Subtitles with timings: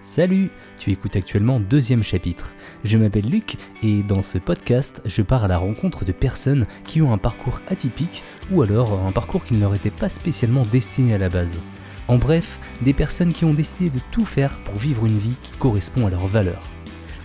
[0.00, 2.54] Salut Tu écoutes actuellement deuxième chapitre.
[2.84, 7.02] Je m'appelle Luc et dans ce podcast, je pars à la rencontre de personnes qui
[7.02, 8.22] ont un parcours atypique
[8.52, 11.58] ou alors un parcours qui ne leur était pas spécialement destiné à la base.
[12.06, 15.52] En bref, des personnes qui ont décidé de tout faire pour vivre une vie qui
[15.58, 16.62] correspond à leurs valeurs.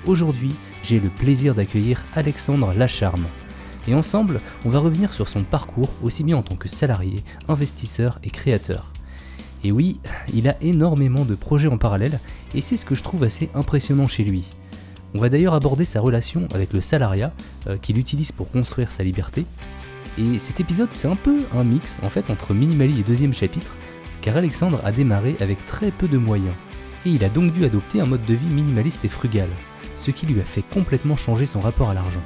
[0.08, 3.28] Aujourd'hui, j'ai le plaisir d'accueillir Alexandre Lacharme.
[3.88, 8.18] Et ensemble, on va revenir sur son parcours aussi bien en tant que salarié, investisseur
[8.24, 8.93] et créateur.
[9.63, 9.98] Et oui,
[10.34, 12.20] il a énormément de projets en parallèle,
[12.54, 14.45] et c'est ce que je trouve assez impressionnant chez lui.
[15.13, 17.31] On va d'ailleurs aborder sa relation avec le salariat,
[17.68, 19.45] euh, qu'il utilise pour construire sa liberté.
[20.18, 23.71] Et cet épisode, c'est un peu un mix en fait entre Minimali et deuxième chapitre,
[24.21, 26.55] car Alexandre a démarré avec très peu de moyens,
[27.05, 29.49] et il a donc dû adopter un mode de vie minimaliste et frugal,
[29.98, 32.23] ce qui lui a fait complètement changer son rapport à l'argent.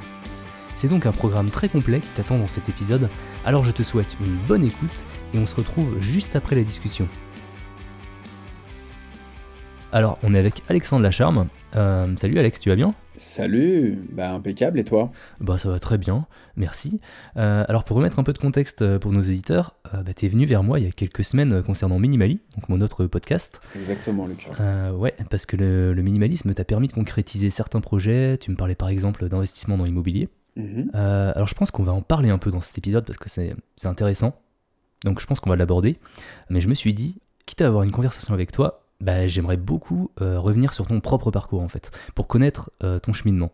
[0.74, 3.08] C'est donc un programme très complet qui t'attend dans cet épisode,
[3.44, 7.08] alors je te souhaite une bonne écoute et on se retrouve juste après la discussion.
[9.90, 11.48] Alors, on est avec Alexandre Lacharme.
[11.74, 12.94] Euh, salut Alex, tu vas bien?
[13.16, 15.10] Salut, bah impeccable et toi?
[15.40, 17.00] Bah ça va très bien, merci.
[17.38, 20.28] Euh, alors pour remettre un peu de contexte euh, pour nos éditeurs, bah, tu es
[20.28, 23.60] venu vers moi il y a quelques semaines concernant Minimali, donc mon autre podcast.
[23.74, 24.46] Exactement Luc.
[24.94, 28.90] ouais, parce que le, minimalisme t'a permis de concrétiser certains projets, tu me parlais par
[28.90, 30.28] exemple d'investissement dans l'immobilier.
[30.56, 30.90] Mhm.
[30.92, 33.54] alors je pense qu'on va en parler un peu dans cet épisode parce que c'est
[33.84, 34.40] intéressant,
[35.04, 35.98] donc je pense qu'on va l'aborder,
[36.50, 40.10] mais je me suis dit, quitte à avoir une conversation avec toi, bah, j'aimerais beaucoup
[40.20, 43.50] euh, revenir sur ton propre parcours en fait, pour connaître euh, ton cheminement.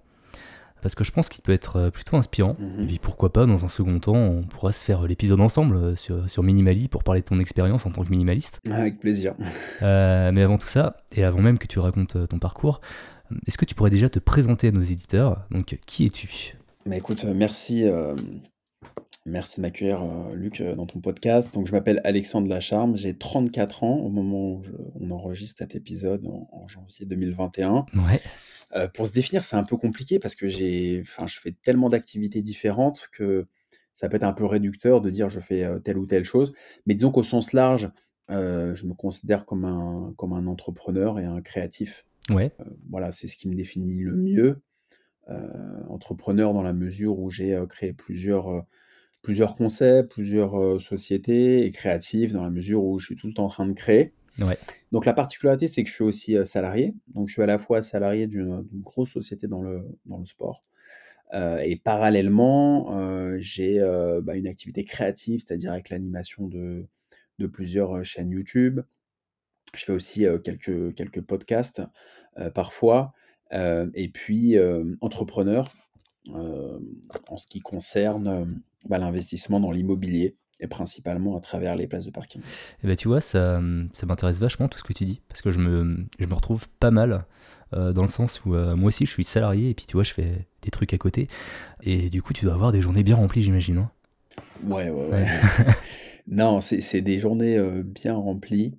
[0.82, 2.56] Parce que je pense qu'il peut être euh, plutôt inspirant.
[2.58, 2.82] Mhm.
[2.82, 6.28] Et puis pourquoi pas, dans un second temps, on pourra se faire l'épisode ensemble sur,
[6.28, 8.60] sur Minimali pour parler de ton expérience en tant que minimaliste.
[8.70, 9.34] Avec plaisir.
[9.80, 12.80] mais avant tout ça, et avant même que tu racontes ton parcours,
[13.46, 15.46] est-ce que tu pourrais déjà te présenter à nos éditeurs?
[15.50, 16.56] Donc, qui es-tu?
[16.84, 17.84] Bah, Écoute, merci
[19.26, 21.52] Merci de m'accueillir, euh, Luc, euh, dans ton podcast.
[21.54, 24.62] Donc, je m'appelle Alexandre Lacharme, j'ai 34 ans au moment où
[25.00, 27.86] on enregistre cet épisode en, janvier 2021.
[27.94, 28.20] Ouais.
[28.76, 31.88] Euh, pour se définir, c'est un peu compliqué parce que j'ai, enfin, je fais tellement
[31.88, 33.46] d'activités différentes que
[33.94, 36.52] ça peut être un peu réducteur de dire je fais telle ou telle chose.
[36.84, 37.90] Mais disons qu'au sens large,
[38.28, 42.04] je me considère comme un, comme un entrepreneur et un créatif.
[42.30, 42.50] Ouais.
[42.90, 44.60] voilà, c'est ce qui me définit le mieux.
[45.88, 48.66] entrepreneur dans la mesure où j'ai créé plusieurs
[49.24, 53.32] plusieurs concepts, plusieurs euh, sociétés et créatives dans la mesure où je suis tout le
[53.32, 54.12] temps en train de créer.
[54.92, 56.94] Donc la particularité, c'est que je suis aussi euh, salarié.
[57.14, 60.60] Donc je suis à la fois salarié d'une grosse société dans le, dans le sport.
[61.32, 63.80] Euh, et parallèlement, j'ai
[64.22, 66.86] bah, une activité créative, c'est-à-dire avec l'animation de,
[67.38, 68.80] de plusieurs chaînes YouTube.
[69.74, 71.82] Je fais aussi quelques, quelques podcasts
[72.54, 73.14] parfois.
[73.50, 74.56] et puis
[75.00, 75.72] entrepreneur
[76.28, 82.10] en ce qui concerne bah, l'investissement dans l'immobilier et principalement à travers les places de
[82.10, 82.40] parking.
[82.40, 82.44] Et
[82.84, 83.60] eh ben, tu vois, ça,
[83.92, 86.68] ça m'intéresse vachement tout ce que tu dis, parce que je me, je me retrouve
[86.80, 87.26] pas mal
[87.72, 90.04] euh, dans le sens où euh, moi aussi je suis salarié et puis tu vois,
[90.04, 91.26] je fais des trucs à côté.
[91.82, 93.78] Et du coup, tu dois avoir des journées bien remplies, j'imagine.
[93.78, 93.90] Hein
[94.64, 95.26] ouais, ouais, ouais.
[96.26, 98.74] non, c'est des journées euh, bien remplies.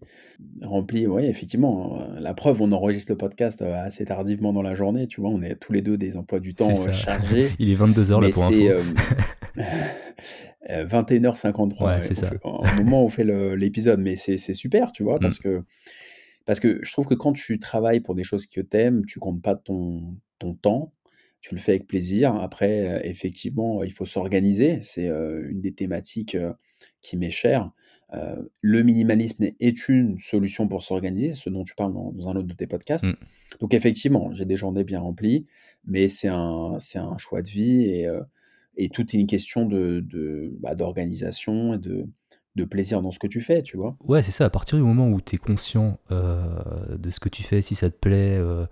[0.63, 1.99] Remplies, oui, effectivement.
[1.99, 2.19] Hein.
[2.19, 5.55] La preuve, on enregistre le podcast assez tardivement dans la journée, tu vois, on est
[5.55, 7.51] tous les deux des emplois du temps chargés.
[7.59, 8.57] Il est 22h là pour info.
[10.67, 12.31] 21h53 c'est ça.
[12.43, 13.23] au moment où on fait
[13.55, 13.99] l'épisode.
[13.99, 15.43] Mais c'est super, tu vois, parce, mm.
[15.43, 15.63] que,
[16.45, 19.19] parce que je trouve que quand tu travailles pour des choses que tu aimes, tu
[19.19, 20.93] comptes pas ton, ton temps,
[21.45, 22.33] tu le fais avec plaisir.
[22.35, 24.79] Après, euh, effectivement, il faut s'organiser.
[24.81, 26.53] C'est euh, une des thématiques euh,
[27.01, 27.71] qui m'est chère.
[28.61, 32.53] le minimalisme est une solution pour s'organiser, ce dont tu parles dans, un autre de
[32.53, 33.05] tes podcasts.
[33.05, 33.15] Mm.
[33.59, 35.45] Donc effectivement, j'ai des journées bien remplies,
[35.85, 38.07] mais c'est un, un choix de vie et
[38.77, 42.07] et tout est une question de, de bah, d'organisation et de,
[42.55, 43.95] de plaisir dans ce que tu fais, tu vois.
[44.05, 44.45] Ouais, c'est ça.
[44.45, 46.43] À partir du moment où tu es conscient euh,
[46.97, 48.65] de ce que tu fais, si ça te plaît, euh,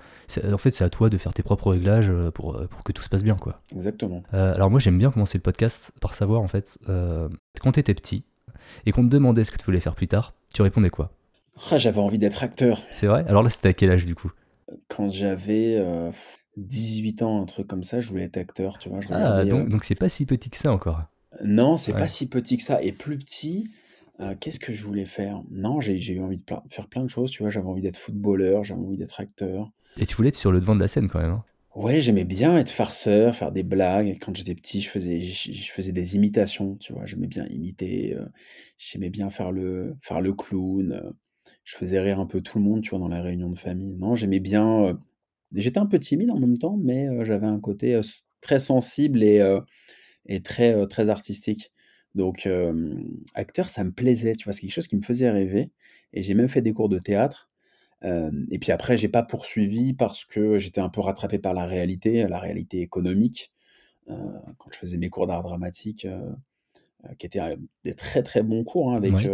[0.52, 3.04] en fait, c'est à toi de faire tes propres réglages euh, pour, pour que tout
[3.04, 3.62] se passe bien, quoi.
[3.76, 4.24] Exactement.
[4.32, 6.78] alors moi, j'aime bien commencer le podcast par savoir, en fait,
[7.62, 8.24] quand tu étais petit
[8.86, 11.12] et qu'on te demandait ce que tu voulais faire plus tard, tu répondais quoi?
[11.70, 12.82] Ah, J'avais envie d'être acteur.
[12.92, 13.26] C'est vrai?
[13.28, 14.32] Alors là, c'était à quel âge, du coup?
[14.88, 15.78] Quand j'avais
[16.58, 19.00] 18 ans, un truc comme ça, je voulais être acteur, tu vois.
[19.10, 21.02] ah, euh, donc c'est pas si petit que ça encore.
[21.44, 22.82] Non, c'est pas si petit que ça.
[22.82, 23.70] Et plus petit,
[24.24, 25.42] euh, qu'est-ce que je voulais faire?
[25.52, 27.50] Non, j'ai eu envie de faire plein de choses, tu vois.
[27.50, 29.72] J'avais envie d'être footballeur, j'avais envie d'être acteur.
[29.98, 31.32] Et tu voulais être sur le devant de la scène quand même.
[31.32, 31.44] Hein?
[31.76, 34.18] Ouais, j'aimais bien être farceur, faire des blagues.
[34.22, 37.06] Quand j'étais petit, je faisais, je, faisais des imitations, tu vois.
[37.06, 38.14] J'aimais bien imiter.
[38.16, 38.26] Euh,
[38.78, 41.14] j'aimais bien faire le, faire le clown.
[41.64, 43.96] je faisais rire un peu tout le monde, tu vois, dans la réunion de famille.
[43.96, 45.00] Non, j'aimais bien
[45.56, 48.00] J'étais un peu timide en même temps, mais j'avais un côté
[48.42, 49.40] très sensible et,
[50.26, 51.72] et très, très artistique.
[52.16, 52.48] Donc,
[53.34, 55.72] acteur, ça me plaisait, tu vois, c'est quelque chose qui me faisait rêver.
[56.14, 57.50] Et j'ai même fait des cours de théâtre.
[58.04, 62.28] et puis après, j'ai pas poursuivi parce que j'étais un peu rattrapé par la réalité,
[62.28, 63.52] la réalité économique.
[64.08, 66.08] quand je faisais mes cours d'art dramatique,
[67.18, 67.42] qui étaient
[67.84, 69.28] des très très bons cours hein, avec,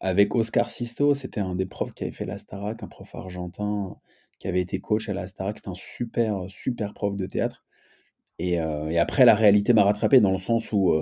[0.00, 3.96] avec Oscar Sisto, c'était un des profs qui avait fait la Starac, un prof argentin
[4.38, 7.64] qui avait été coach à la Starac, c'était un super super prof de théâtre.
[8.38, 10.94] Et, après, la réalité m'a rattrapé dans le sens où,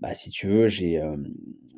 [0.00, 1.02] bah, si tu veux, j'ai,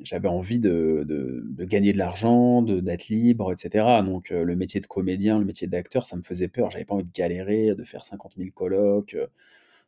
[0.02, 3.84] j'avais envie de, de, gagner de l'argent, d'être libre, etc.
[4.04, 6.70] Donc, le métier de comédien, le métier d'acteur, ça me faisait peur.
[6.70, 9.16] J'avais pas envie de galérer, de faire 50 000 colloques,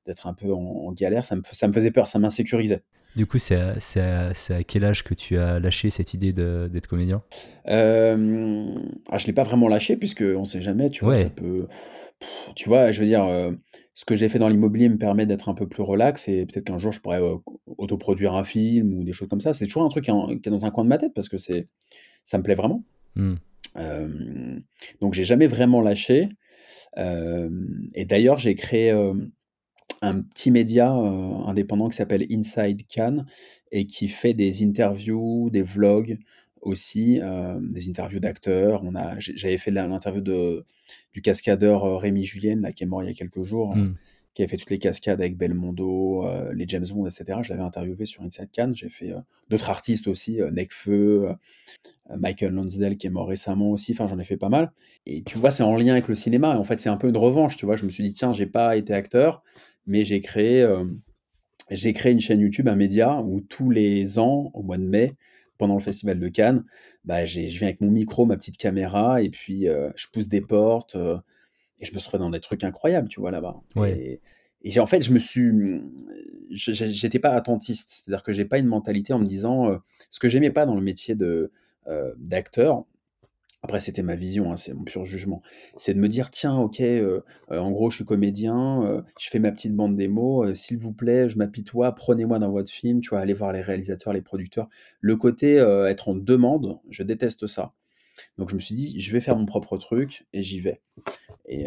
[0.07, 1.25] d'être un peu en, galère.
[1.25, 2.83] Ça me, ça me faisait peur, ça m'insécurisait.
[3.17, 7.23] Du coup, c'est à, à, quel âge que tu as lâché cette idée d'être comédien?
[7.69, 8.75] Euh,
[9.09, 11.67] ah, Je ne l'ai pas vraiment lâché, puisqu'on ne sait jamais, tu vois, ça peut...
[12.55, 13.27] Tu vois, je veux dire,
[13.95, 16.65] ce que j'ai fait dans l'immobilier me permet d'être un peu plus relax et peut-être
[16.65, 17.21] qu'un jour je pourrais
[17.79, 19.53] autoproduire un film ou des choses comme ça.
[19.53, 21.69] C'est toujours un truc qui est, dans un coin de ma tête parce que c'est,
[22.25, 22.85] ça me plaît vraiment.
[23.17, 23.35] Mmh.
[25.01, 26.29] donc j'ai jamais vraiment lâché.
[26.97, 28.91] et d'ailleurs, j'ai créé
[30.03, 33.27] un petit média indépendant qui s'appelle Inside Cannes
[33.73, 36.19] et qui fait des interviews, des vlogs
[36.65, 37.21] aussi,
[37.61, 38.83] des interviews d'acteurs.
[38.85, 40.65] On a, j'avais fait l'interview de
[41.13, 43.95] du cascadeur Rémi Julien, là, qui est mort il y a quelques jours, mmh.
[44.35, 47.39] qui avait fait toutes les cascades avec Belmondo, les James Bond, etc.
[47.43, 48.75] Je l'avais interviewé sur Inside Cannes.
[48.75, 49.13] J'ai fait
[49.49, 51.29] d'autres artistes aussi, Necfeu,
[52.17, 53.93] Michael Lonsdale qui est mort récemment aussi.
[53.93, 54.73] Enfin, j'en ai fait pas mal.
[55.07, 56.55] Et tu vois, c'est en lien avec le cinéma.
[56.55, 57.57] Et en fait, c'est un peu une revanche.
[57.57, 59.43] Tu vois, je me suis dit tiens, j'ai pas été acteur,
[59.87, 60.67] mais j'ai créé,
[61.71, 65.13] j'ai créé une chaîne YouTube, un média où tous les ans, au mois de mai,
[65.65, 66.63] pendant le festival de Cannes,
[67.07, 69.65] bah, je viens avec mon micro, ma petite caméra, et puis
[69.97, 70.95] je pousse des portes,
[71.81, 73.63] et je me suis dans des trucs incroyables, tu vois, là-bas.
[73.89, 74.21] Et,
[74.63, 75.51] et en fait, je me suis,
[76.51, 79.81] j'étais pas attentiste, c'est-à-dire que j'ai pas une mentalité en me disant,
[80.11, 81.51] ce que j'aimais pas dans le métier de
[82.19, 82.85] d'acteur,
[83.65, 85.41] après, c'était ma vision, hein, c'est mon pur jugement.
[85.79, 89.31] C'est de me dire, tiens, ok, euh, euh, en gros, je suis comédien, euh, je
[89.31, 93.09] fais ma petite bande démo, s'il vous plaît, je m'apitoie, prenez-moi dans votre film, tu
[93.09, 94.69] vois, allez voir les réalisateurs, les producteurs.
[95.01, 97.73] Le côté être en demande, je déteste ça.
[98.37, 100.83] Donc je me suis dit, je vais faire mon propre truc et j'y vais.
[101.49, 101.67] Et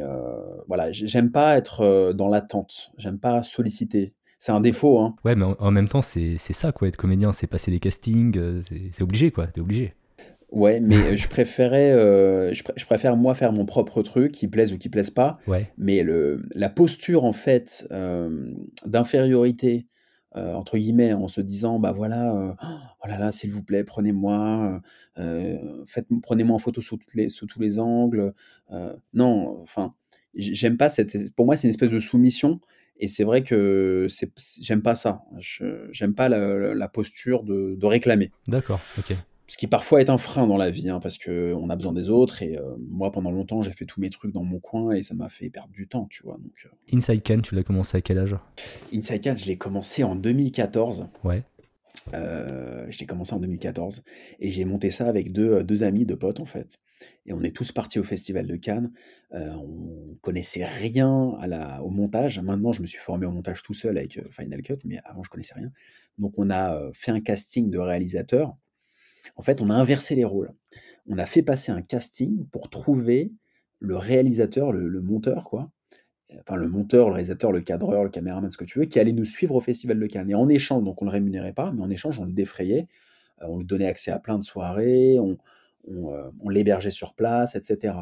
[0.68, 4.14] voilà, j'aime pas être dans l'attente, j'aime pas solliciter.
[4.38, 5.00] C'est un défaut.
[5.00, 5.16] Hein.
[5.26, 8.62] Ouais, mais en, même temps, c'est ça, quoi, être comédien, c'est passer des castings,
[8.92, 9.96] c'est obligé, quoi, t'es obligé.
[10.52, 14.78] Ouais, mais je préférais, euh, je, préfère moi faire mon propre truc, qui plaise ou
[14.78, 15.40] qui plaise pas.
[15.48, 15.72] Ouais.
[15.78, 18.54] Mais le, la posture en fait euh,
[18.86, 19.88] d'infériorité
[20.36, 24.82] euh, entre guillemets, en se disant bah voilà, oh là là, s'il vous plaît, prenez-moi,
[25.86, 28.34] faites, prenez-moi en photo sous, toutes les, sous tous les angles.
[29.14, 29.96] non, enfin,
[30.36, 31.34] j'aime pas cette.
[31.34, 32.60] Pour moi, c'est une espèce de soumission.
[33.00, 34.08] Et c'est vrai que
[34.60, 35.24] j'aime pas ça.
[35.92, 38.32] j'aime pas la, la posture de, de réclamer.
[38.48, 39.16] D'accord, ok
[39.48, 42.10] ce qui parfois est un frein dans la vie, hein, parce qu'on a besoin des
[42.10, 42.44] autres.
[42.44, 45.16] Et euh, moi, pendant longtemps, j'ai fait tous mes trucs dans mon coin et ça
[45.16, 46.38] m'a fait perdre du temps, tu vois.
[46.38, 46.96] Donc, euh.
[46.96, 48.36] Inside Can, tu l'as commencé à quel âge?
[48.94, 51.08] Inside Can, je l'ai commencé en 2014.
[51.24, 51.44] Ouais.
[52.14, 54.04] Euh, je l'ai commencé en 2014
[54.40, 56.78] et j'ai monté ça avec deux, deux amis, deux potes en fait.
[57.26, 58.92] Et on est tous partis au Festival de Cannes.
[59.32, 62.40] on connaissait rien à la, au montage.
[62.40, 65.30] Maintenant, je me suis formé au montage tout seul avec Final Cut, mais avant, je
[65.30, 65.72] connaissais rien.
[66.18, 68.56] Donc, on a fait un casting de réalisateurs
[69.36, 70.54] en fait, on a inversé les rôles.
[71.08, 73.32] On a fait passer un casting pour trouver
[73.80, 75.72] le réalisateur, le, monteur, quoi.
[76.40, 79.14] Enfin, le monteur, le réalisateur, le cadreur, le caméraman, ce que tu veux, qui allait
[79.14, 80.30] nous suivre au Festival de Cannes.
[80.30, 82.88] Et en échange, donc on ne le rémunérait pas, mais en échange, on le défrayait.
[83.42, 85.38] Euh, on lui donnait accès à plein de soirées, on,
[85.90, 87.94] euh, on l'hébergeait sur place, etc.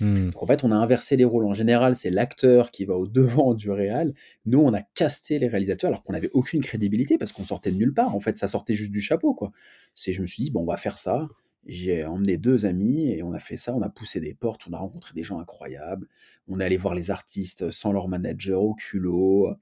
[0.00, 0.30] Hmm.
[0.30, 1.44] Donc en fait, on a inversé les rôles.
[1.46, 4.14] En général, c'est l'acteur qui va au devant du réal.
[4.46, 7.76] Nous, on a casté les réalisateurs alors qu'on n'avait aucune crédibilité parce qu'on sortait de
[7.76, 8.14] nulle part.
[8.14, 9.52] En fait, ça sortait juste du chapeau, quoi.
[9.94, 11.28] C'est, je me suis dit, bon, on va faire ça.
[11.66, 13.74] J'ai emmené deux amis et on a fait ça.
[13.74, 16.08] On a poussé des portes, on a rencontré des gens incroyables.
[16.48, 19.54] On est allé voir les artistes sans leur manager au culot.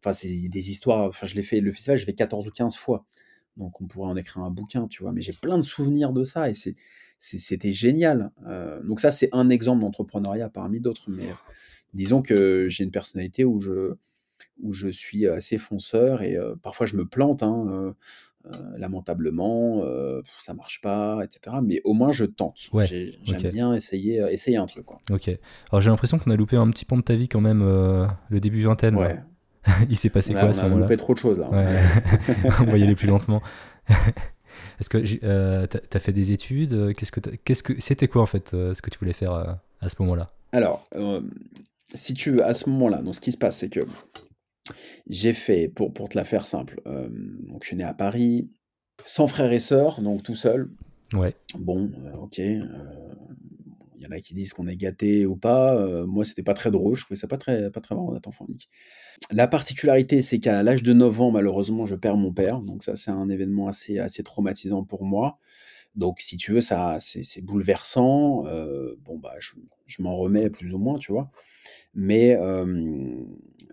[0.00, 1.08] Enfin, c'est des histoires.
[1.08, 3.06] Enfin, je l'ai fait, le festival, je l'ai fait 14 ou 15 fois.
[3.56, 5.12] Donc on pourrait en écrire un bouquin, tu vois.
[5.12, 6.74] Mais j'ai plein de souvenirs de ça et c'est,
[7.18, 8.30] c'était génial.
[8.46, 11.10] Euh, donc ça, c'est un exemple d'entrepreneuriat parmi d'autres.
[11.10, 11.28] Mais
[11.94, 13.94] disons que j'ai une personnalité où je,
[14.62, 17.94] où je suis assez fonceur et euh, parfois je me plante, hein,
[18.46, 19.84] euh, lamentablement,
[20.38, 21.56] ça marche pas, etc.
[21.64, 22.68] Mais au moins je tente.
[22.72, 24.84] Ouais, j'aime bien essayer, essayer un truc.
[24.84, 25.00] Quoi.
[25.10, 25.30] Ok.
[25.70, 27.62] Alors j'ai l'impression qu'on a loupé un petit pan de ta vie quand même,
[28.28, 28.96] le début vingtaine.
[28.96, 29.18] Ouais.
[29.90, 31.48] Il s'est passé quoi à ce moment-là On a loupé trop de choses là.
[32.60, 33.42] on va y aller plus lentement.
[34.80, 38.22] Est-ce que euh, tu as fait des études euh, Qu'est-ce que qu'est-ce que c'était quoi
[38.22, 39.32] en fait euh, ce que tu voulais faire
[39.80, 40.32] à ce moment-là?
[40.52, 40.84] Alors,
[41.94, 43.86] si tu veux, à ce moment-là, donc ce qui se passe, c'est que
[45.08, 48.48] j'ai fait, pour, pour te la faire simple, donc je suis né à Paris,
[49.04, 50.70] sans frères et sœurs, donc tout seul.
[51.14, 51.34] Ouais.
[51.58, 52.40] Bon, ok.
[53.98, 55.74] Il y en a qui disent qu'on est gâté ou pas.
[55.76, 56.96] Euh, moi, c'était pas très drôle.
[56.96, 58.14] Je trouvais ça pas très, pas très marrant
[58.48, 58.68] unique.
[59.30, 62.60] La particularité, c'est qu'à l'âge de 9 ans, malheureusement, je perds mon père.
[62.60, 65.38] Donc ça, c'est un événement assez, assez traumatisant pour moi.
[65.94, 68.46] Donc, si tu veux, ça, c'est bouleversant.
[68.46, 69.52] Euh, bon, bah, je,
[69.86, 71.30] je m'en remets plus ou moins, tu vois.
[71.94, 72.36] Mais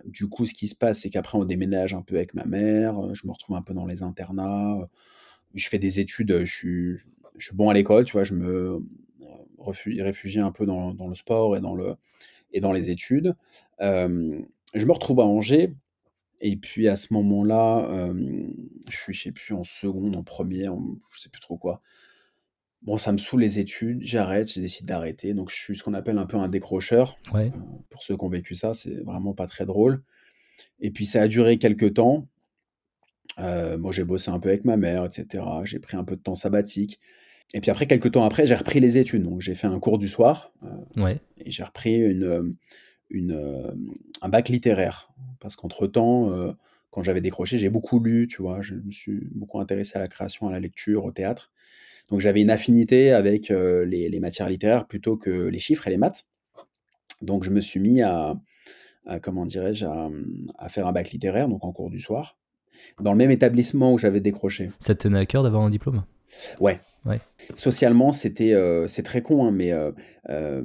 [0.06, 3.13] du coup, ce qui se passe, c'est qu'après, on déménage un peu avec ma mère.
[3.13, 4.89] Je me retrouve un peu dans les internats.
[5.53, 6.46] Je fais des études.
[6.46, 6.98] Je suis,
[7.38, 8.24] je suis bon à l'école, tu vois.
[8.24, 8.82] Je me
[9.65, 11.96] réfugie un peu dans, dans, le sport et dans, le,
[12.51, 13.36] et dans les études.
[13.79, 15.74] je me retrouve à Angers.
[16.46, 18.12] Et puis à ce moment-là,
[18.89, 20.74] je suis, je sais plus, en seconde, en première,
[21.15, 21.82] je sais plus trop quoi.
[22.84, 25.34] Bon, ça me saoule les études, j'arrête, je décide d'arrêter.
[25.34, 27.17] Donc, je suis ce qu'on appelle un peu un décrocheur.
[27.34, 27.48] Ouais.
[27.55, 30.03] Euh, pour ceux qui ont vécu ça, c'est vraiment pas très drôle.
[30.82, 32.27] Et puis, ça a duré quelques temps.
[33.39, 35.46] Euh, moi, j'ai bossé un peu avec ma mère, etc.
[35.63, 37.00] J'ai pris un peu de temps sabbatique.
[37.54, 39.24] Et puis après, quelques temps après, j'ai repris les études.
[39.24, 40.52] Donc, j'ai fait un cours du soir.
[40.64, 41.20] Euh, ouais.
[41.38, 42.56] Et j'ai repris une,
[43.10, 43.76] une,
[44.22, 45.12] un bac littéraire.
[45.40, 46.56] Parce qu'entre-temps,
[46.90, 48.62] quand j'avais décroché, j'ai beaucoup lu, tu vois.
[48.62, 51.52] Je me suis beaucoup intéressé à la création, à la lecture, au théâtre.
[52.10, 55.98] Donc j'avais une affinité avec euh, les, matières littéraires plutôt que les chiffres et les
[55.98, 56.28] maths.
[57.24, 58.36] Donc je me suis mis à,
[59.22, 62.38] comment dirais-je, à, faire un bac littéraire, donc en cours du soir,
[63.00, 64.70] dans le même établissement où j'avais décroché.
[64.78, 66.04] Ça te tenait à cœur d'avoir un diplôme?
[66.60, 66.80] Ouais.
[67.06, 67.20] Ouais.
[67.56, 70.62] Socialement, c'était, euh, c'est très con, hein, mais euh,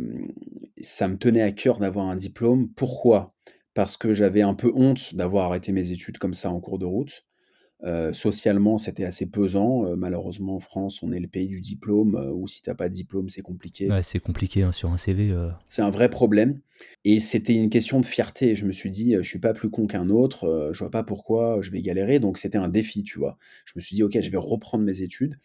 [0.80, 2.68] ça me tenait à cœur d'avoir un diplôme.
[2.76, 3.34] Pourquoi?
[3.74, 6.86] Parce que j'avais un peu honte d'avoir arrêté mes études comme ça en cours de
[6.86, 7.24] route.
[7.84, 9.86] Euh, socialement, c'était assez pesant.
[9.86, 12.74] Euh, malheureusement, en France, on est le pays du diplôme, euh, où si tu n'as
[12.74, 13.88] pas de diplôme, c'est compliqué.
[13.88, 15.34] Ouais, c'est compliqué hein, sur un CV.
[15.66, 16.60] C'est un vrai problème.
[17.04, 18.54] Et c'était une question de fierté.
[18.54, 21.58] Je me suis dit, je suis pas plus con qu'un autre, je vois pas pourquoi
[21.60, 22.18] je vais galérer.
[22.20, 23.38] Donc c'était un défi, tu vois.
[23.64, 25.38] Je me suis dit, ok, je vais reprendre mes études.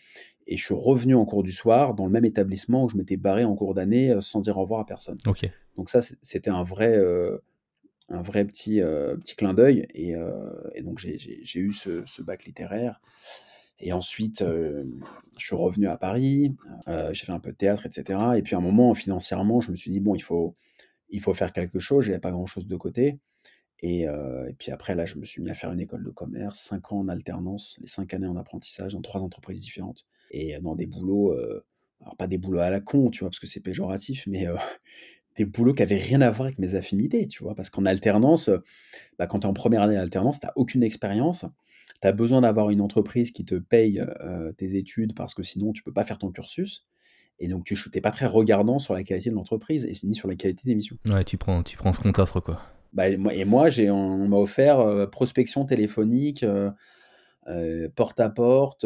[0.46, 3.18] Et je suis revenu en cours du soir dans le même établissement où je m'étais
[3.18, 5.18] barré en cours d'année sans dire au revoir à personne.
[5.26, 5.50] Ok.
[5.78, 7.00] Donc ça, c'était un vrai
[8.14, 9.88] un vrai petit, euh, petit clin d'œil.
[9.94, 10.52] Et, euh,
[10.82, 13.02] donc, j'ai eu ce, bac littéraire.
[13.80, 14.86] Et ensuite, euh,
[15.38, 16.56] je suis revenu à Paris,
[16.88, 18.20] j'ai fait un peu de théâtre, etc.
[18.38, 20.56] Et puis, à un moment, financièrement, je me suis dit, bon, il faut,
[21.10, 22.06] il faut faire quelque chose.
[22.06, 23.20] Je n'avais pas grand-chose de côté.
[23.82, 24.08] Et,
[24.58, 27.00] puis après, là, je me suis mis à faire une école de commerce, cinq ans
[27.00, 30.06] en alternance, les cinq années en apprentissage dans trois entreprises différentes.
[30.32, 31.34] Et dans des boulots,
[32.00, 34.48] alors pas des boulots à la con, tu vois, parce que c'est péjoratif, mais
[35.36, 37.56] des boulots qui avaient rien à voir avec mes affinités, tu vois.
[37.56, 38.58] Parce qu'en alternance, euh,
[39.18, 41.46] bah, quand tu es en première année d'alternance, tu n'as aucune expérience.
[42.02, 45.74] Tu as besoin d'avoir une entreprise qui te paye euh, tes études parce que sinon,
[45.74, 46.86] tu peux pas faire ton cursus.
[47.40, 50.28] Et donc, tu n'es pas très regardant sur la qualité de l'entreprise et ni sur
[50.28, 50.98] la qualité des missions.
[51.08, 52.62] Ouais, tu prends, tu prends ce qu'on t'offre, quoi.
[52.94, 56.46] Bah, et moi, j'ai, on, m'a offert euh, prospection téléphonique,
[57.96, 58.86] porte à porte,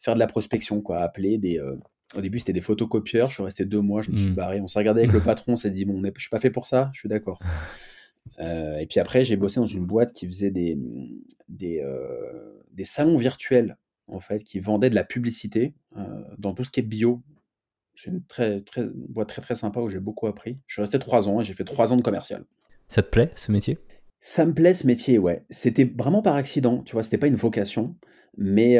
[0.00, 1.60] faire de la prospection, quoi, appeler des
[2.16, 3.28] au début, c'était des photocopieurs.
[3.28, 4.34] Je suis resté deux mois, je me suis hmm.
[4.34, 4.60] barré.
[4.60, 6.66] On s'est regardé avec le patron, on s'est dit, bon, je suis pas fait pour
[6.66, 7.38] ça, je suis d'accord.
[8.40, 10.78] Euh, et puis après, j'ai bossé dans une boîte qui faisait des,
[11.48, 16.02] des, euh, des, salons virtuels, en fait, qui vendaient de la publicité euh,
[16.38, 17.22] dans tout ce qui est bio.
[17.94, 20.58] C'est une très, très, boîte très, très sympa où j'ai beaucoup appris.
[20.66, 22.44] Je suis resté trois ans et j'ai fait trois ans de commercial.
[22.88, 23.78] Ça te plaît, ce métier?
[24.20, 25.44] Ça me plaît, ce métier, ouais.
[25.50, 27.96] C'était vraiment par accident, tu vois, c'était pas une vocation.
[28.36, 28.78] Mais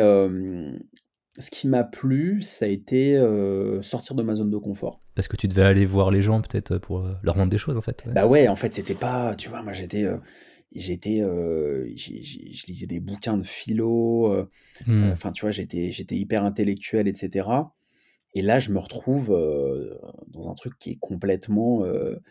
[1.38, 5.00] ce qui m'a plu, ça a été euh, sortir de ma zone de confort.
[5.14, 7.76] Parce que tu devais aller voir les gens peut-être pour euh, leur rendre des choses
[7.76, 8.04] en fait.
[8.07, 10.18] Bah ouais, en fait c'était pas, tu vois, moi j'étais, euh,
[10.75, 14.47] j'étais, je lisais des bouquins de philo,
[14.87, 15.11] mmh.
[15.12, 17.49] enfin tu vois, j'étais, j'étais hyper intellectuel, etc.
[18.35, 19.29] Et là, je me retrouve
[20.29, 21.83] dans un truc qui est complètement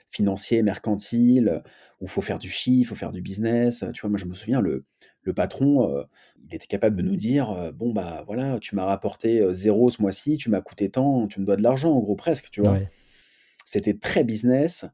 [0.10, 1.64] financier, mercantile,
[2.00, 3.84] où il faut faire du chiffre, il faut faire du business.
[3.94, 4.86] Tu vois, moi, je me souviens, le,
[5.24, 6.06] le patron,
[6.48, 10.38] il était capable de nous dire Bon, bah voilà, tu m'as rapporté zéro ce mois-ci,
[10.38, 12.80] tu m'as coûté tant, tu me dois de l'argent, en gros, presque, tu vois.
[13.66, 14.86] C'était très business.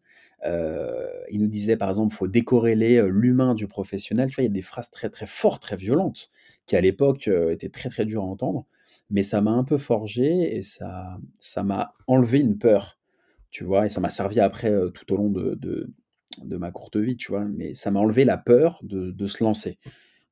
[0.46, 4.30] il nous disait, par exemple, il faut décorréler l'humain du professionnel.
[4.30, 6.30] Tu vois, il y a des phrases très, très fortes, très violentes,
[6.66, 8.66] qui à l'époque étaient très, très dures à entendre
[9.14, 12.98] mais ça m'a un peu forgé et ça ça m'a enlevé une peur,
[13.52, 16.98] tu vois, et ça m'a servi après euh, tout au long de, de, ma courte
[16.98, 19.78] vie, tu vois, mais ça m'a enlevé la peur de, de se lancer.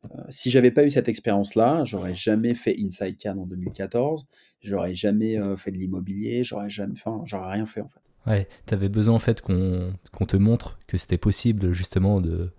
[0.06, 4.26] Euh, si j'avais pas eu cette expérience-là, j'aurais jamais fait Inside Can en 2014,
[4.62, 8.00] j'aurais jamais euh, fait de l'immobilier, j'aurais jamais, enfin, j'aurais rien fait en fait.
[8.28, 9.94] Ouais, tu avais besoin en fait qu'on
[10.28, 12.52] te montre que c'était possible justement de,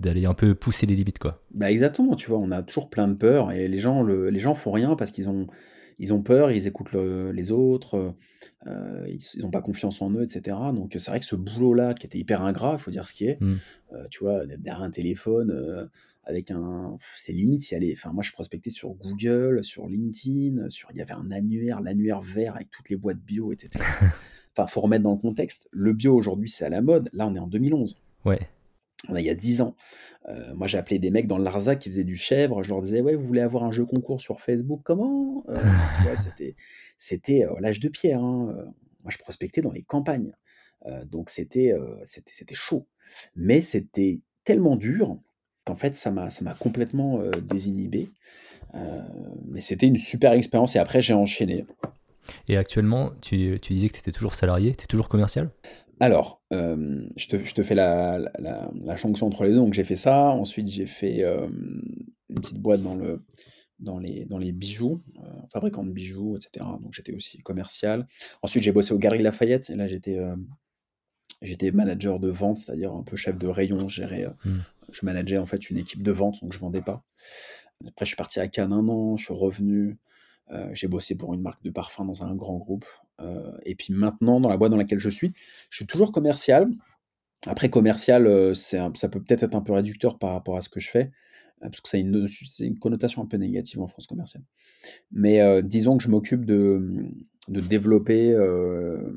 [0.00, 1.42] d'aller un peu pousser les limites quoi.
[1.52, 4.40] Bah exactement, tu vois, on a toujours plein de peurs et les gens le, les
[4.40, 5.46] gens font rien parce qu'ils ont
[5.98, 8.14] ils ont peur, ils écoutent le les autres, heu
[9.06, 10.72] ils n'ont pas confiance en eux et cetera.
[10.72, 13.26] Donc c'est vrai que ce boulot-là qui était hyper ingrat, il faut dire ce qui
[13.26, 13.54] est, Mmh.
[13.92, 14.46] heu, tu vois?
[14.46, 15.88] D'être derrière un téléphone, heu,
[16.24, 20.88] avec un c'est limite si aller enfin moi je prospectais sur Google, sur LinkedIn, sur
[20.92, 23.84] il y avait un annuaire, l'annuaire vert avec toutes les boîtes bio et cetera.
[24.56, 25.68] Enfin, faut remettre dans le contexte.
[25.70, 27.08] Le bio aujourd'hui, c'est à la mode.
[27.12, 27.96] Là, on est en 2011.
[28.24, 28.40] Ouais.
[29.08, 29.76] Est il y a 10 ans.
[30.28, 32.62] Heu, moi, j'ai appelé des mecs dans le Larzac qui faisaient du chèvre.
[32.62, 34.80] Je leur disais: «Ouais, vous voulez avoir un jeu concours sur Facebook?
[34.84, 36.16] Comment?» vois?
[36.16, 36.54] C'était
[36.96, 38.54] c'était, heu, l'âge de pierre, hein.
[39.02, 40.34] Moi, je prospectais dans les campagnes.
[41.06, 42.86] Donc c'était, c'était c'était chaud.
[43.34, 45.18] Mais c'était tellement dur
[45.64, 48.10] qu'en fait, ça m'a ça m'a complètement, désinhibé.
[48.74, 51.64] Mais c'était une super expérience et après j'ai enchaîné.
[52.46, 55.50] Et actuellement, tu tu disais que tu étais toujours salarié, tu es toujours commercial?
[56.00, 59.56] Alors, hem, je te je te fais la la la la jonction entre les 2.
[59.56, 61.82] Donc j'ai fait ça, ensuite j'ai fait, hem,
[62.30, 63.22] une petite boîte dans le
[63.78, 66.78] dans les dans les bijoux, heu, fabricant de bijoux et cetera.
[66.82, 68.06] Donc j'étais aussi commercial.
[68.42, 73.16] Ensuite, j'ai bossé aux Galeries Lafayette et là j'étais, manager de vente, c'est-à-dire un peu
[73.16, 73.88] chef de rayon.
[73.88, 74.58] Je gérais, Mmh.
[74.92, 77.04] je manageais en fait une équipe de vente, donc je vendais pas.
[77.86, 79.98] Après je suis parti à Cannes 1 an, je suis revenu,
[80.72, 82.84] j'ai bossé pour une marque de parfum dans un grand groupe,
[83.64, 85.32] et puis maintenant dans la boîte dans laquelle je suis,
[85.70, 86.70] je suis toujours commercial.
[87.46, 90.68] Après commercial, c'est un ça peut peut-être être un peu réducteur par rapport à ce
[90.68, 91.10] que je fais,
[91.64, 94.42] heu, parce que a une c'est une connotation un peu négative en France, commercial.
[95.12, 97.06] Mais, disons que je m'occupe de,
[97.48, 98.36] développer,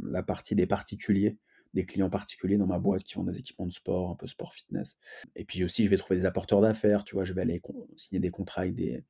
[0.10, 1.38] la partie des particuliers,
[1.74, 4.54] des clients particuliers dans ma boîte qui ont des équipements de sport, un peu sport
[4.54, 4.98] fitness.
[5.36, 7.24] Et puis aussi, je vais trouver des apporteurs d'affaires, tu vois?
[7.24, 7.62] Je vais aller
[7.98, 9.04] signer des contrats avec des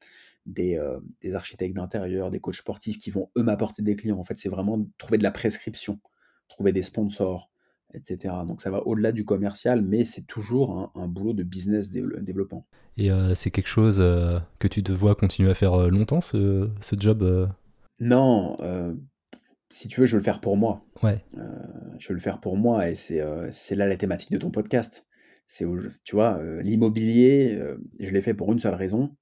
[0.46, 4.20] des, heu, des architectes d'intérieur, des coachs sportifs qui vont, eux, m'apporter des clients.
[4.20, 6.00] En fait, c'est vraiment trouver de la prescription,
[6.50, 7.50] trouver des sponsors
[7.94, 8.44] et cetera.
[8.46, 12.24] Donc ça va au-delà du commercial, mais c'est toujours un un boulot de business dével
[12.24, 12.66] développement.
[12.98, 16.70] Et heu, c'est quelque chose, heu, que tu te vois continuer à faire, longtemps ce
[16.82, 17.50] ce job?
[18.00, 18.58] Non,
[19.74, 20.86] si tu veux, je veux le faire pour moi.
[21.02, 21.26] Ouais.
[21.38, 21.42] Heu,
[22.00, 25.06] je veux le faire pour moi et c'est, c'est là la thématique de ton podcast.
[25.48, 25.66] C'est
[26.04, 27.60] tu vois, heu, l'immobilier,
[28.00, 29.16] je l'ai fait pour une seule raison.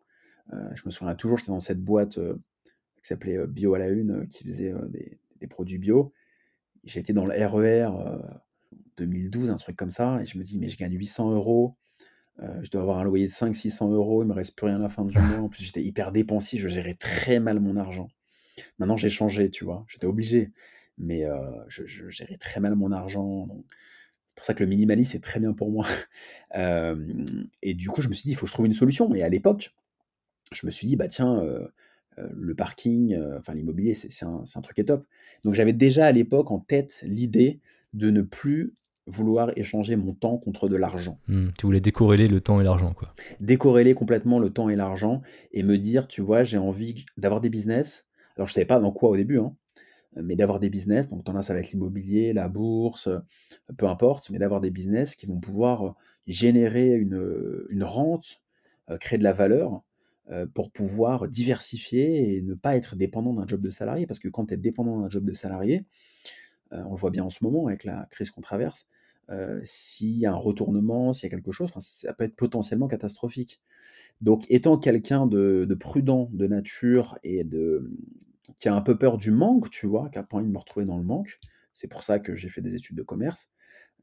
[0.51, 2.19] Je me souviens toujours, j'étais dans cette boîte,
[3.01, 6.13] qui s'appelait, Bio à la Une, qui faisait, des des produits bio.
[6.83, 8.21] J'étais dans le RER, heu,
[8.97, 11.75] 2012, un truc comme ça et je me dis: «Mais je gagne 800 €,
[12.41, 14.79] heu, je dois avoir un loyer de 500-600 €, il me reste plus rien à
[14.83, 15.39] la fin du mois».
[15.39, 18.09] En plus, j'étais hyper dépensier, je gérais très mal mon argent.
[18.79, 19.85] Maintenant, j'ai changé, tu vois?
[19.87, 20.51] J'étais obligé,
[20.97, 21.35] mais, heu,
[21.67, 25.19] je je gérais très mal mon argent, donc c'est pour ça que le minimalisme, c'est
[25.21, 25.85] très bien pour moi.
[27.61, 29.23] Et du coup, je me suis dit: «Il faut que je trouve une solution» et
[29.23, 29.73] à l'époque,
[30.51, 31.67] je me suis dit: «Bah tiens, heu
[32.19, 35.05] heu, le parking, enfin l'immobilier, c'est c'est un c'est un truc qui est top».
[35.45, 37.59] Donc j'avais déjà à l'époque en tête l'idée
[37.93, 38.73] de ne plus
[39.07, 41.19] vouloir échanger mon temps contre de l'argent.
[41.27, 43.13] Mmh, tu voulais décorréler le temps et l'argent, quoi.
[43.39, 45.21] Décorréler complètement le temps et l'argent
[45.51, 48.07] et me dire: «Tu vois, j'ai envie d'avoir des business».
[48.37, 49.55] Alors je savais pas dans quoi au début, hein,
[50.15, 53.21] mais d'avoir des business, donc as, ça va être l'immobilier, la bourse, heu,
[53.77, 55.91] peu importe, mais d'avoir des business qui vont pouvoir, heu,
[56.27, 58.41] générer une, heu, une rente,
[58.99, 59.83] créer de la valeur,
[60.53, 64.07] pour pouvoir diversifier et ne pas être dépendant d'un job de salarié.
[64.07, 65.85] Parce que quand tu es dépendant d'un job de salarié,
[66.71, 68.87] on le voit bien en ce moment avec la crise qu'on traverse,
[69.29, 72.87] heu, s'il y a un retournement, s'il y a quelque chose, ça peut être potentiellement
[72.87, 73.61] catastrophique.
[74.21, 77.91] Donc étant quelqu'un de de prudent de nature et de
[78.59, 80.09] qui a un peu peur du manque, tu vois?
[80.09, 81.39] Qui a pas envie de me retrouver dans le manque,
[81.73, 83.51] c'est pour ça que j'ai fait des études de commerce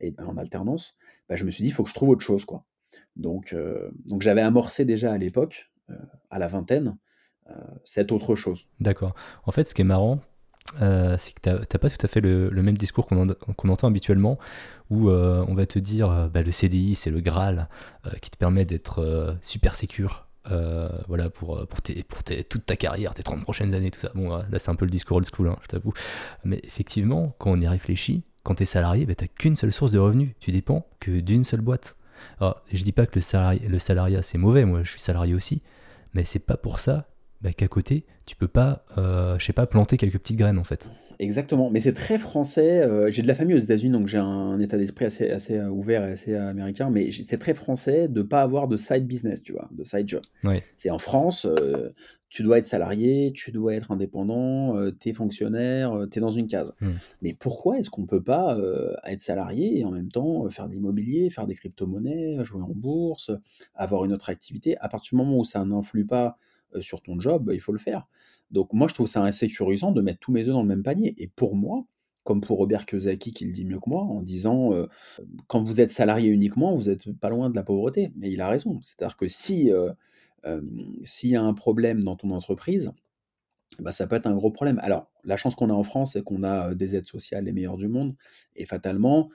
[0.01, 0.97] et en alternance,
[1.29, 2.65] bah, je me suis dit: «Il faut que je trouve autre chose, quoi».
[3.17, 5.97] Donc heu, donc j'avais amorcé déjà à l'époque, heu,
[6.31, 6.97] à la vingtaine,
[7.85, 8.69] cette autre chose.
[8.79, 9.15] D'accord.
[9.45, 10.21] En fait, ce qui est marrant,
[10.83, 13.29] heu, c'est que tu as tu as pas tout à fait le même discours qu'on
[13.29, 14.39] en qu'on entend habituellement
[14.91, 17.69] où, heu, on va te dire, heu, bah, le CDI, c'est le graal,
[18.23, 20.27] qui te permet d'être, super sécure,
[21.09, 24.11] voilà pour, pour tes pour tes toute ta carrière, tes 30 prochaines années, tout ça.
[24.15, 25.93] Bon, là, c'est un peu le discours old school, hein, je t'avoue.
[26.45, 29.93] Mais effectivement, quand on y réfléchit, quand tu es salarié, bah, tu qu'une seule source
[29.93, 30.31] de revenus.
[30.41, 31.97] Tu dépends que d'une seule boîte.
[32.41, 35.35] Alors, je dis pas que le salari le salariat, c'est mauvais, moi, je suis salarié
[35.35, 35.63] aussi,
[36.15, 37.07] mais c'est pas pour ça,
[37.41, 40.65] bah, qu'à côté, tu peux pas, heu, je sais pas, planter quelques petites graines, en
[40.65, 40.89] fait.
[41.21, 44.59] Exactement, mais c'est très français, heu, j'ai de la famille aux États-Unis, donc j'ai un
[44.61, 48.43] état d'esprit assez assez, heu, ouvert et assez américain, mais c'est très français de pas
[48.43, 49.69] avoir de side business, tu vois?
[49.73, 50.23] De side job.
[50.77, 51.47] C'est en France,
[52.29, 56.47] tu dois être salarié, tu dois être indépendant, tu es fonctionnaire, tu es dans une
[56.47, 56.73] case.
[56.81, 56.89] Mmh.
[57.23, 58.57] Mais pourquoi est-ce qu'on peut pas,
[59.07, 63.33] être salarié et en même temps, faire de l'immobilier, faire des cryptomonnaies, jouer en bourse,
[63.75, 64.77] avoir une autre activité?
[64.79, 66.37] À partir du moment où ça n'influe pas,
[66.81, 68.07] sur ton job, bah, il faut le faire.
[68.51, 71.15] Donc moi, je trouve ça insécurisant de mettre tous mes œufs dans le même panier
[71.19, 71.85] et pour moi,
[72.25, 74.89] comme pour Robert Kiyosaki qui le dit mieux que moi en disant, heu:
[75.47, 78.13] «Quand vous êtes salarié uniquement, vous êtes pas loin de la pauvreté».
[78.17, 78.81] Mais il a raison.
[78.83, 79.93] C'est-à-dire que si, heu,
[80.45, 82.93] hem, s'il y a un problème dans ton entreprise,
[83.81, 84.79] bah, ça peut être un gros problème.
[84.83, 87.77] Alors, la chance qu'on a en France, c'est qu'on a, des aides sociales les meilleures
[87.77, 88.15] du monde
[88.57, 89.31] et fatalement,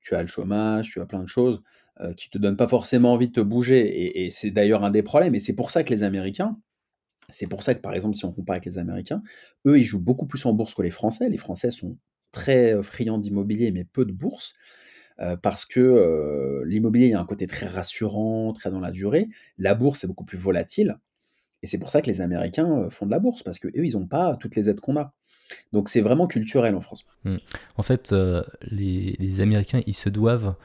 [0.00, 1.62] tu as le chômage, tu as plein de choses,
[2.00, 5.02] heu, qui te donnent pas forcément envie de te bouger et c'est d'ailleurs un des
[5.02, 6.56] problèmes et c'est pour ça que les Américains
[7.28, 9.22] c'est pour ça que, par exemple, si on compare avec les Américains,
[9.66, 11.28] eux, ils jouent beaucoup plus en bourse que les Français.
[11.28, 11.96] Les Français sont
[12.30, 14.54] très, heu, friands d'immobilier, mais peu de bourse,
[15.20, 18.90] heu, parce que, heu, l'immobilier, il y a un côté très rassurant, très dans la
[18.90, 19.28] durée.
[19.58, 20.98] La bourse est beaucoup plus volatile
[21.62, 24.06] et c'est pour ça que les Américains, font de la bourse parce qu'eux, ils ont
[24.06, 25.14] pas toutes les aides qu'on a.
[25.72, 27.06] Donc c'est vraiment culturel en France.
[27.24, 27.36] Mmh.
[27.76, 28.14] En fait,
[28.70, 30.56] les Américains, ils se doivent,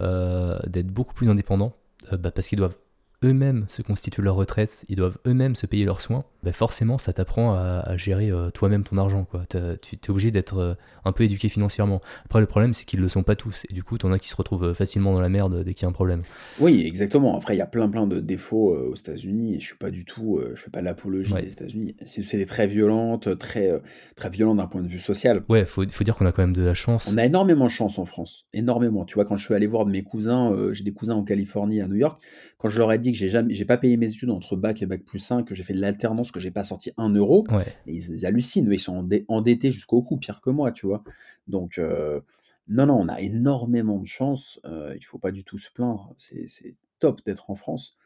[0.00, 1.74] d'être beaucoup plus indépendants,
[2.12, 2.76] heu, bah, parce qu'ils doivent
[3.22, 7.12] eux-mêmes se constituent leur retraite, ils doivent eux-mêmes se payer leurs soins, bah forcément ça
[7.12, 9.24] t'apprend à, à gérer euh, toi-même ton argent.
[9.24, 9.44] Quoi.
[9.48, 9.56] Tu
[9.96, 12.00] es obligé d'être euh, un peu éduqué financièrement.
[12.26, 14.28] Après le problème c'est qu'ils le sont pas tous, et du coup t'en as qui
[14.28, 16.22] se retrouvent euh, facilement dans la merde dès qu'il y a un problème.
[16.60, 17.36] Oui, exactement.
[17.36, 20.04] Après, il y a plein, plein de défauts, aux États-Unis et je suis pas du
[20.04, 21.96] tout, je fais pas l'apologie Ouais, des États-Unis.
[22.04, 23.70] C'est très violente, très,
[24.16, 25.42] très violent d'un point de vue social.
[25.48, 27.16] ouais faut, faut dire qu'on a quand même de la On chance.
[27.16, 29.04] a énormément de chance en France, énormément.
[29.04, 31.88] Tu vois, quand je suis allé voir mes cousins, j'ai des cousins en Californie, à
[31.88, 32.20] New York,
[32.58, 35.44] quand je leur ai dit que j'ai pas payé mes études entre bac et bac+5,
[35.44, 37.84] que j'ai fait de l'alternance, que j'ai pas sorti un euro, Ouais.
[37.86, 38.70] ils ils hallucinent.
[38.72, 41.04] Ils sont endettés jusqu'au cou, pire que moi, tu vois?
[41.48, 42.22] Donc heu,
[42.68, 46.14] non, non, on a énormément de chance, heu, il faut pas du tout se plaindre.
[46.18, 47.96] C'est top d'être en France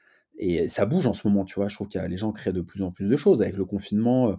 [0.40, 1.68] et ça bouge en ce moment, tu vois?
[1.68, 3.42] Je trouve a les gens créent de plus en plus de choses.
[3.42, 4.36] Avec le confinement, heu,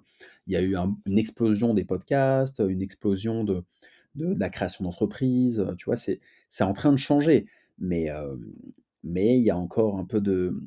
[0.48, 3.64] il y a eu un une explosion des podcasts, une explosion de
[4.16, 5.96] de de la création d'entreprises, tu vois?
[5.98, 6.20] C'est
[6.64, 7.48] en train de changer,
[7.80, 8.54] mais hem,
[9.04, 10.62] mais il y a encore un peu de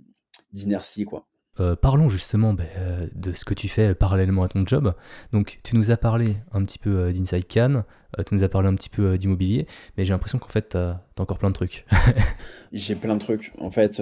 [0.52, 1.28] d'inertie, quoi.
[1.60, 4.94] Euh, parlons justement bah, euh, de ce que tu fais parallèlement à ton job.
[5.34, 7.84] Donc, tu nous as parlé un petit peu euh, d'Inside Cannes,
[8.18, 10.78] euh, tu nous as parlé un petit peu d'immobilier, mais j'ai l'impression qu'en fait, tu
[10.78, 11.84] as, encore plein de trucs.
[12.72, 13.52] J'ai plein de trucs.
[13.58, 14.00] En fait,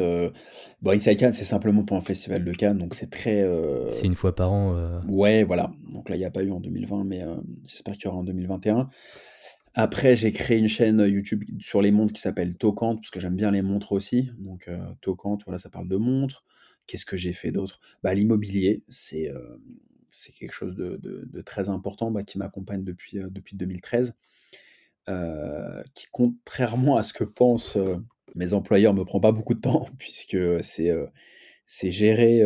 [0.80, 3.44] bon, Inside Cannes, c'est simplement pour un festival de Cannes, donc c'est très,
[3.90, 5.02] C'est une fois par an.
[5.08, 5.72] ouais, voilà.
[5.92, 7.24] Donc là, il y a pas eu en 2020, mais
[7.68, 8.88] j'espère qu'il y aura en 2021.
[9.74, 13.36] Après, j'ai créé une chaîne YouTube sur les montres qui s'appelle Tocante, parce que j'aime
[13.36, 14.30] bien les montres aussi.
[14.38, 16.44] Donc Tocante, voilà, ça parle de montres.
[16.90, 17.78] Qu'est-ce que j'ai fait d'autre?
[18.02, 19.60] Bah, l'immobilier, c'est, hem,
[20.10, 24.16] c'est quelque chose de de de très important, bah, qui m'accompagne depuis, heu, depuis 2013.
[25.08, 27.78] Heu, qui contrairement à ce que pensent,
[28.34, 30.90] mes employeurs, me prend pas beaucoup de temps puisque, c'est,
[31.64, 32.42] c'est géré,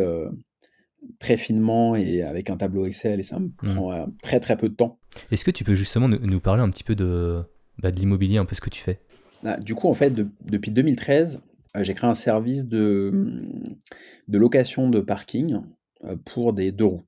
[1.19, 3.75] très finement et avec un tableau Excel et ça me hmm.
[3.75, 4.99] prend, très, très peu de temps.
[5.31, 7.43] Est-ce que tu peux justement nous, parler un petit peu de,
[7.79, 9.01] bah, de l'immobilier, un peu ce que tu fais?
[9.61, 13.13] Du coup, en fait, de depuis 2013, heu, j'ai créé un service de,
[14.29, 15.59] de location de parking,
[16.05, 17.03] heu, pour des 2 roues,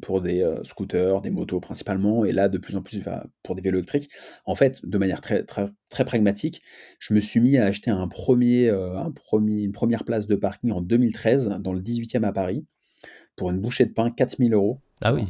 [0.00, 3.54] pour des, heu, scooters, des motos principalement et là, de plus en plus, enfin, pour
[3.54, 4.10] des vélos électriques.
[4.44, 6.62] En fait, de manière très très très pragmatique,
[6.98, 10.34] je me suis mis à acheter un 1er, heu, un 1er une première place de
[10.36, 12.64] parking en 2013 dans le 18e à Paris,
[13.36, 15.24] pour une bouchée de pain, 4 000 €, tu Ah oui,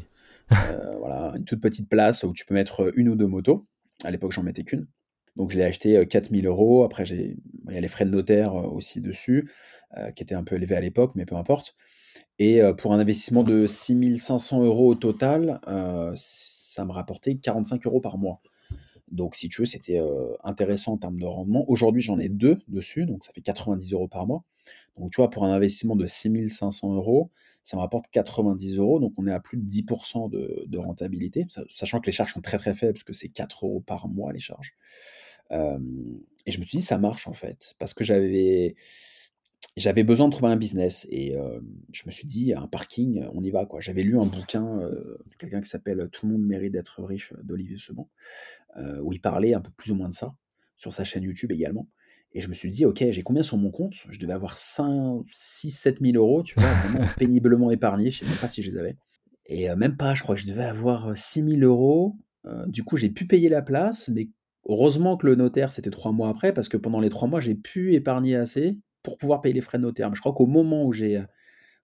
[0.99, 3.67] voilà, une toute petite place où tu peux mettre, une ou 2 motos.
[4.05, 4.87] À l'époque, j'en mettais qu'une.
[5.37, 6.85] Donc je l'ai acheté, heu, 4 000 €.
[6.85, 7.37] Après il
[7.73, 9.51] y a les frais de notaire, heu, aussi dessus,
[9.99, 11.75] heu, qui étaient un peu élevés à l'époque, mais peu importe
[12.41, 15.61] et pour un investissement de 6 500 € au total,
[16.17, 18.41] ça me rapportait 45 € par mois.
[19.13, 20.01] Donc si tu veux, c'était,
[20.45, 21.65] intéressant en termes de rendement.
[21.71, 24.45] Aujourd'hui, j'en ai 2 dessus, donc ça fait 90 € par mois.
[24.99, 27.31] Donc tu vois, pour un investissement de 6 500 €,
[27.65, 29.85] ça me rapporte 90 €, donc on est à plus de 10
[30.31, 33.29] de de rentabilité, sa sachant que les charges sont très, très faibles, parce que c'est
[33.31, 34.75] 4 € par mois les charges.
[35.51, 38.77] Et je me suis dit: «Ça marche en fait», parce que j'avais
[39.77, 41.35] j'avais besoin de trouver un business et
[41.93, 43.81] je me suis dit: «Un parking, on y va quoi».
[43.81, 47.77] J'avais lu un bouquin, de quelqu'un qui s'appelle, «Tout le monde mérite d'être riche» d'Olivier
[47.77, 48.09] Seban,
[49.03, 50.35] où il parlait un peu plus ou moins de ça,
[50.77, 51.89] sur sa chaîne YouTube également
[52.37, 56.01] et je me suis dit: «OK, j'ai combien sur mon compte?» je devais avoir 5-6-7
[56.01, 56.69] 000 €, tu vois?
[56.69, 58.97] Vraiment péniblement épargnés, je sais même pas si je les avais
[59.47, 62.83] et même pas, je crois que je devais avoir, heu, 6 000 €, heu, du
[62.83, 64.29] coup, j'ai pu payer la place, mais
[64.69, 67.55] heureusement que le notaire, c'était 3 mois après parce que pendant les 3 mois, j'ai
[67.55, 70.11] pu épargner assez pour pouvoir payer les frais de notaire.
[70.11, 71.27] Mais je crois qu'au moment où j'ai, heu,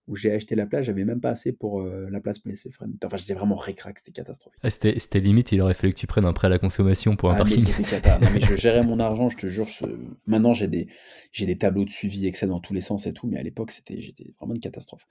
[0.06, 2.56] où j'ai acheté la place, j'avais même pas assez pour, heu, la place pour les
[2.80, 3.06] notaire.
[3.06, 4.60] Enfin, j'étais vraiment ric-rac, c'était catastrophique.
[4.64, 7.30] Ah, c'était limite, il aurait fallu que tu prennes un prêt à la consommation pour
[7.30, 7.84] un Ah mais parking.
[7.84, 8.18] cata.
[8.18, 9.84] Non mais je gérais mon argent, je te jure, je
[10.26, 10.88] maintenant j'ai des
[11.32, 13.70] j'ai des tableaux de suivi Excel dans tous les sens et tout, mais à l'époque
[13.70, 15.06] c'était j'étais vraiment une catastrophe.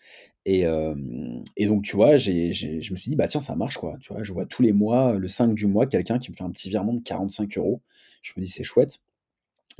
[0.45, 3.55] Et hem et donc tu vois, j'ai j'ai je me suis dit: «Bah tiens, ça
[3.55, 3.97] marche quoi».
[4.01, 4.23] Tu vois?
[4.23, 6.69] Je vois tous les mois, le 5 du mois, quelqu'un qui me fait un petit
[6.69, 7.81] virement de 45 euros.
[8.21, 8.99] Je me dis: «C'est chouette».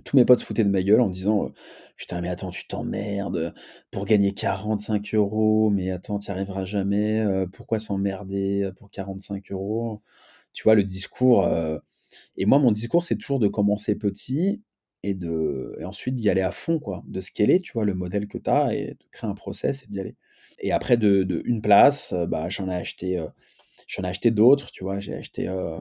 [0.06, 1.54] Tous mes potes se foutaient de ma gueule en disant, heu:
[1.97, 3.54] «Putain mais attends, tu t'emmerdes,
[3.91, 9.52] pour gagner 45 euros, mais attends, tu y arriveras jamais, heu, pourquoi s'emmerder, pour 45
[9.52, 10.02] euros?
[10.54, 10.75] Tu vois?
[10.75, 11.82] Le discours, heu
[12.38, 14.62] et moi, mon discours, c'est toujours de commencer petit
[15.04, 18.38] et de ensuite d'y aller à fond, quoi, de scaler, tu vois, le modèle que
[18.38, 20.15] tu as et de créer un process et d'y aller.
[20.60, 23.28] Et après de, de une place, euh, bah, j'en ai acheté, euh,
[23.88, 24.99] j'en acheté d'autres, tu vois.
[24.99, 25.80] J'ai acheté euh,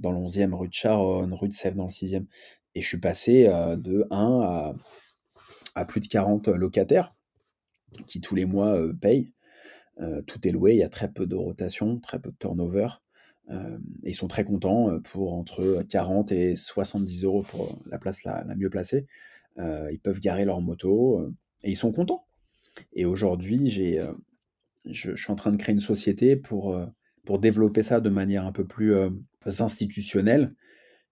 [0.00, 2.26] dans le 11e rue de Charonne, rue de Sèvres dans le 6e.
[2.76, 4.74] Et je suis passé euh, de 1
[5.74, 7.14] à, plus de 40 locataires
[8.06, 9.32] qui tous les mois euh, payent.
[10.00, 12.88] Euh, tout est loué, il y a très peu de rotation, très peu de turnover.
[13.48, 18.24] Euh, ils sont très contents euh, pour entre 40 et 70 euros pour la place
[18.24, 19.06] la, mieux placée.
[19.58, 21.34] Euh, ils peuvent garer leur moto euh,
[21.64, 22.26] et ils sont contents.
[22.92, 24.12] Et aujourd'hui, euh,
[24.84, 26.84] je, suis en train de créer une société pour, euh,
[27.40, 29.08] développer ça de manière un peu plus euh,
[29.46, 30.54] institutionnelle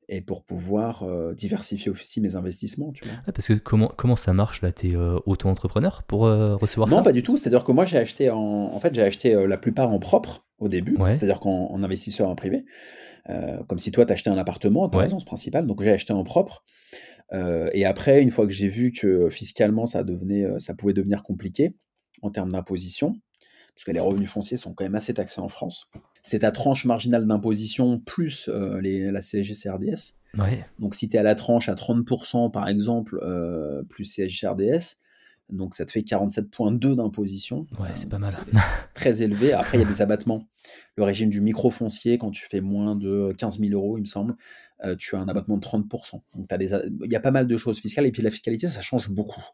[0.08, 3.14] et pour pouvoir euh, diversifier aussi mes investissements, tu vois.
[3.26, 6.96] Ah, parce que comment, comment ça marche là T'es euh, auto-entrepreneur pour euh, recevoir Non,
[6.96, 7.02] ça?
[7.02, 7.36] pas du tout.
[7.36, 10.68] C'est-à-dire que moi, j'ai acheté en, en fait, j'ai acheté la plupart en propre au
[10.68, 12.64] début, Ouais, c'est-à-dire qu'en en investisseur en privé,
[13.68, 15.66] comme si toi, tu achetais un appartement, ta ouais, résidence principale.
[15.66, 16.64] Donc, j'ai acheté en propre.
[17.72, 21.74] Et après, une fois que j'ai vu que fiscalement, ça devenait, ça pouvait devenir compliqué
[22.22, 23.16] en termes d'imposition,
[23.74, 25.88] parce que les revenus fonciers sont quand même assez taxés en France.
[26.26, 30.14] C'est ta tranche marginale d'imposition plus euh, les, la CSG CRDS.
[30.38, 30.64] ouais.
[30.78, 34.96] Donc, si tu es à la tranche à 30%, par exemple, euh, plus CSG CRDS,
[35.50, 37.66] donc ça te fait 47,2% d'imposition.
[37.78, 38.62] Ouais, Euh, c'est pas donc mal.
[38.94, 39.52] très élevé.
[39.52, 40.48] Après, il y a des abattements.
[40.96, 44.34] Le régime du micro-foncier, quand tu fais moins de 15 000 euros, il me semble,
[44.84, 46.22] euh, tu as un abattement de 30%.
[46.37, 48.06] Donc, des il y a pas mal de choses fiscales.
[48.06, 49.44] Et puis, la fiscalité, ça change beaucoup.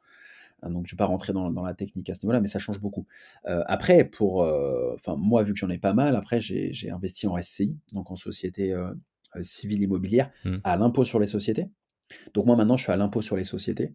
[0.63, 2.49] Hein, Donc, je ne vais pas rentrer dans, dans la technique à ce niveau-là, mais
[2.49, 3.07] ça change beaucoup.
[3.47, 7.27] Euh, après, pour, euh, enfin, moi, vu que j'en ai pas mal, après, j'ai investi
[7.27, 8.93] en SCI, donc en société euh,
[9.43, 10.59] civile immobilière, Hmm.
[10.65, 11.69] à l'impôt sur les sociétés.
[12.35, 13.93] Donc, moi, maintenant, je suis à l'impôt sur les sociétés.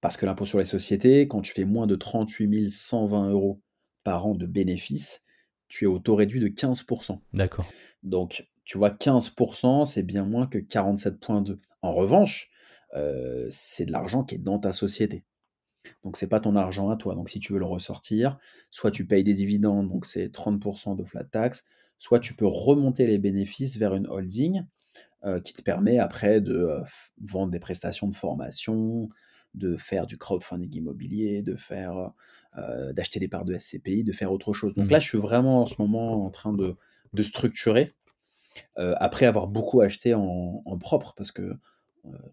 [0.00, 3.60] parce que l'impôt sur les sociétés, quand tu fais moins de 38 120 euros
[4.04, 5.22] par an de bénéfices,
[5.68, 7.20] tu es au taux réduit de 15%.
[7.32, 7.66] D'accord.
[8.02, 11.58] Donc, tu vois, 15%, c'est bien moins que 47,2.
[11.82, 12.50] En revanche,
[12.94, 15.24] euh, c'est de l'argent qui est dans ta société.
[16.04, 17.14] Donc, c'est pas ton argent à toi.
[17.14, 18.38] Donc, si tu veux le ressortir,
[18.70, 21.64] soit tu payes des dividendes, donc c'est 30% de flat tax,
[21.98, 24.64] soit tu peux remonter les bénéfices vers une holding
[25.24, 26.80] euh, qui te permet après de euh,
[27.20, 29.08] vendre des prestations de formation,
[29.54, 32.12] de faire du crowdfunding immobilier, de faire
[32.58, 34.74] euh, d'acheter des parts de SCPI, de faire autre chose.
[34.74, 34.92] Donc Hmm.
[34.92, 36.76] là, je suis vraiment en ce moment en train de,
[37.12, 37.94] de structurer
[38.76, 41.54] après avoir beaucoup acheté en, en propre, parce que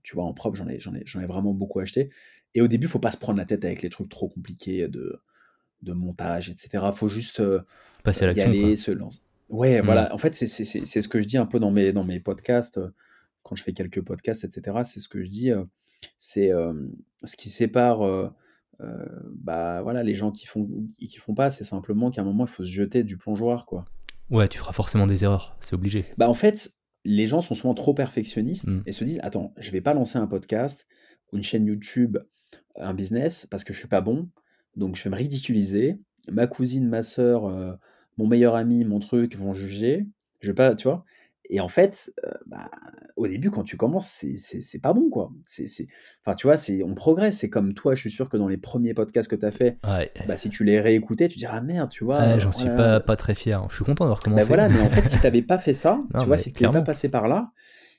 [0.03, 2.09] tu vois, en propre, j'en ai, ai, ai vraiment beaucoup acheté.
[2.55, 4.87] Et au début, il faut pas se prendre la tête avec les trucs trop compliqués
[4.87, 5.21] de,
[5.83, 6.83] de montage, etc.
[6.93, 7.61] faut juste euh,
[8.03, 8.65] Passer à euh, y l'action, quoi.
[8.65, 9.21] aller, se lancer.
[9.49, 9.85] Ouais, Hmm.
[9.85, 10.13] voilà.
[10.13, 12.89] En fait, c'est ce que je dis un peu dans mes, dans mes podcasts, euh,
[13.43, 14.77] quand je fais quelques podcasts, etc.
[14.85, 15.51] C'est ce que je dis.
[15.51, 15.63] euh,
[16.17, 16.73] c'est euh,
[17.25, 18.29] ce qui sépare euh,
[18.81, 19.05] euh,
[19.35, 22.49] bah, voilà, les gens qui font, qui font pas, c'est simplement qu'à un moment, il
[22.51, 23.85] faut se jeter du plongeoir, quoi.
[24.29, 26.05] Ouais, tu feras forcément des erreurs, c'est obligé.
[26.17, 26.71] Bah, en fait,
[27.05, 28.83] les gens sont souvent trop perfectionnistes Hmm.
[28.85, 30.85] et se disent, attends, je vais pas lancer un podcast
[31.31, 32.17] une chaîne YouTube,
[32.75, 34.29] un business, parce que je suis pas bon,
[34.75, 35.99] donc je vais me ridiculiser.
[36.27, 37.73] Ma cousine, ma sœur, euh,
[38.17, 40.07] mon meilleur ami, mon truc vont juger.
[40.41, 41.05] Je vais pas, tu vois.
[41.49, 42.69] Et en fait, euh, bah,
[43.15, 44.07] au début, quand tu commences,
[44.37, 45.31] c'est pas bon, quoi.
[45.45, 45.65] C'est,
[46.23, 47.37] Enfin, tu vois, c'est, on progresse.
[47.39, 49.77] C'est comme toi, je suis sûr que dans les premiers podcasts que tu as fait,
[49.83, 52.53] Ouais, bah, si tu les réécoutais, tu diras, ah merde, tu vois, Ouais, j'en oh
[52.53, 53.65] suis pas, très fier.
[53.69, 54.47] Je suis content d'avoir ben commencé.
[54.47, 56.63] voilà, mais en fait, si tu n'avais pas fait ça, Non, tu vois, si tu
[56.63, 57.51] pas passé par là,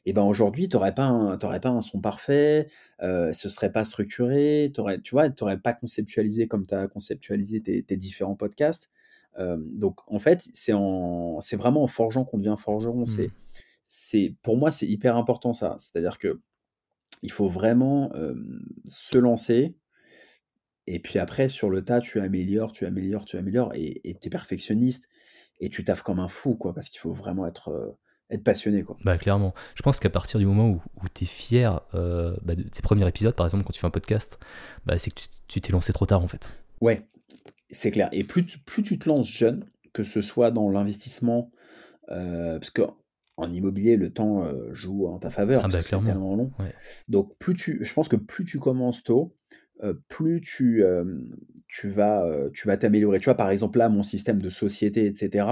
[0.07, 2.69] et ben aujourd'hui, tu n'aurais pas, pas un son parfait,
[3.03, 7.61] euh, ce serait pas structuré, tu vois, tu n'aurais pas conceptualisé comme tu as conceptualisé
[7.61, 8.91] tes, tes différents podcasts.
[9.39, 13.07] Donc, en fait, c'est, en, c'est vraiment en forgeant qu'on devient forgeron.
[13.07, 13.31] C'est,
[13.87, 15.77] c'est, pour moi, c'est hyper important ça.
[15.79, 16.41] C'est-à-dire que
[17.23, 18.13] il faut vraiment
[18.87, 19.77] se lancer,
[20.87, 24.31] et puis après, sur le tas, tu améliores, tu améliores, tu améliores, et tu es
[24.31, 25.09] perfectionniste,
[25.61, 27.97] et tu taffes comme un fou, quoi, parce qu'il faut vraiment être, euh,
[28.31, 28.97] être passionné, quoi.
[29.05, 29.55] Bah clairement.
[29.75, 32.83] Je pense qu'à partir du moment où, où tu es fier euh, bah, de tes
[32.83, 34.39] premiers épisodes, par exemple, quand tu fais un podcast,
[34.87, 36.63] bah, c'est que tu t'es lancé trop tard en fait.
[36.81, 37.07] Ouais,
[37.71, 38.09] c'est clair.
[38.13, 41.51] Et plus, tu- plus tu te lances jeune, que ce soit dans l'investissement,
[42.11, 42.83] euh, parce que
[43.37, 46.09] en immobilier, le temps euh, joue en ta faveur, Ah bah c'est clairement.
[46.09, 46.53] tellement long.
[46.59, 46.75] Ouais.
[47.09, 49.35] Donc, plus tu, je pense que plus tu commences tôt,
[49.83, 50.83] euh, plus tu,
[51.69, 53.19] tu vas, tu vas t'améliorer.
[53.19, 55.47] Tu vois, par exemple, là, mon système de société, etc.,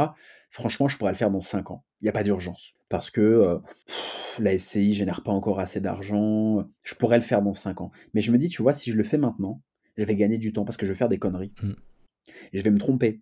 [0.50, 1.85] franchement, je pourrais le faire dans 5 ans.
[2.00, 2.74] Il n'y a pas d'urgence.
[2.90, 6.64] Parce que pff, la SCI génère pas encore assez d'argent.
[6.83, 7.90] Je pourrais le faire dans 5 ans.
[8.14, 9.62] Mais je me dis, tu vois, si je le fais maintenant,
[9.96, 11.52] je vais gagner du temps parce que je vais faire des conneries.
[11.62, 11.72] Mm.
[12.53, 13.21] Je vais me tromper.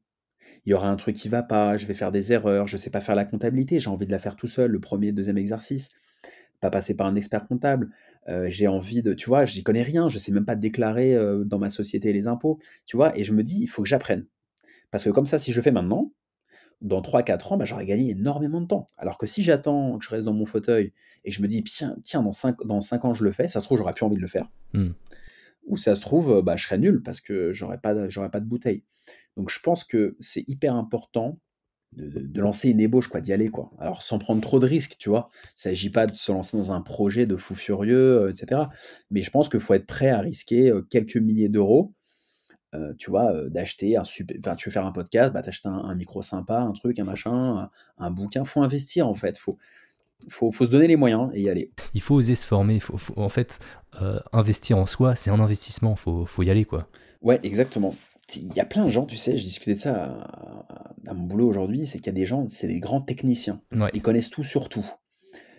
[0.67, 2.91] Il y aura un truc qui va pas, je vais faire des erreurs, je sais
[2.91, 5.91] pas faire la comptabilité, j'ai envie de la faire tout seul, le premier, deuxième exercice,
[6.61, 7.91] pas passer par un expert comptable.
[8.29, 11.45] Euh, j'ai envie de, tu vois, j'y connais rien, je sais même pas déclarer euh,
[11.45, 14.27] dans ma société les impôts, tu vois, et je me dis, il faut que j'apprenne.
[14.91, 16.13] Parce que comme ça, si je le fais maintenant,
[16.81, 18.89] dans 3-4 ans, bah, j'aurais gagné énormément de temps.
[18.97, 20.93] Alors que si j'attends que je reste dans mon fauteuil
[21.25, 23.47] et que je me dis, tiens, tiens dans, 5, dans 5 ans je le fais,
[23.47, 24.51] ça se trouve, j'aurais plus envie de le faire.
[24.73, 24.91] Hmm.
[25.67, 28.47] Ou ça se trouve, bah, je serais nul parce que j'aurais pas, j'aurais pas de
[28.47, 28.83] bouteille.
[29.37, 31.39] Donc je pense que c'est hyper important
[31.93, 33.71] de, de lancer une ébauche, quoi, d'y aller, quoi.
[33.79, 35.31] Alors sans prendre trop de risques, tu vois.
[35.49, 38.63] Il s'agit pas de se lancer dans un projet de fou furieux, euh, etc.
[39.11, 41.95] Mais je pense qu'il faut être prêt à risquer euh, quelques milliers d'euros,
[42.75, 44.37] euh, tu vois, euh, d'acheter un super...
[44.41, 47.05] Enfin, tu veux faire un podcast, bah, t'achètes un, un micro sympa, un truc, un
[47.05, 48.45] machin, un, un bouquin.
[48.45, 49.39] faut investir, en fait.
[49.39, 49.57] faut
[50.29, 51.71] faut, faut se donner les moyens et y aller.
[51.95, 52.81] Il faut oser se former.
[52.81, 53.59] Faut, faut- en fait,
[54.33, 55.95] investir en soi, c'est un investissement.
[55.95, 56.89] Faut, faut y aller, quoi.
[57.21, 57.95] Ouais, exactement.
[58.35, 61.25] Il y a plein de gens, tu sais, je discutais de ça à, à mon
[61.25, 63.63] boulot aujourd'hui, c'est qu'il y a des gens, c'est des grands techniciens.
[63.73, 63.91] Ouais.
[63.95, 64.87] Ils connaissent tout sur tout.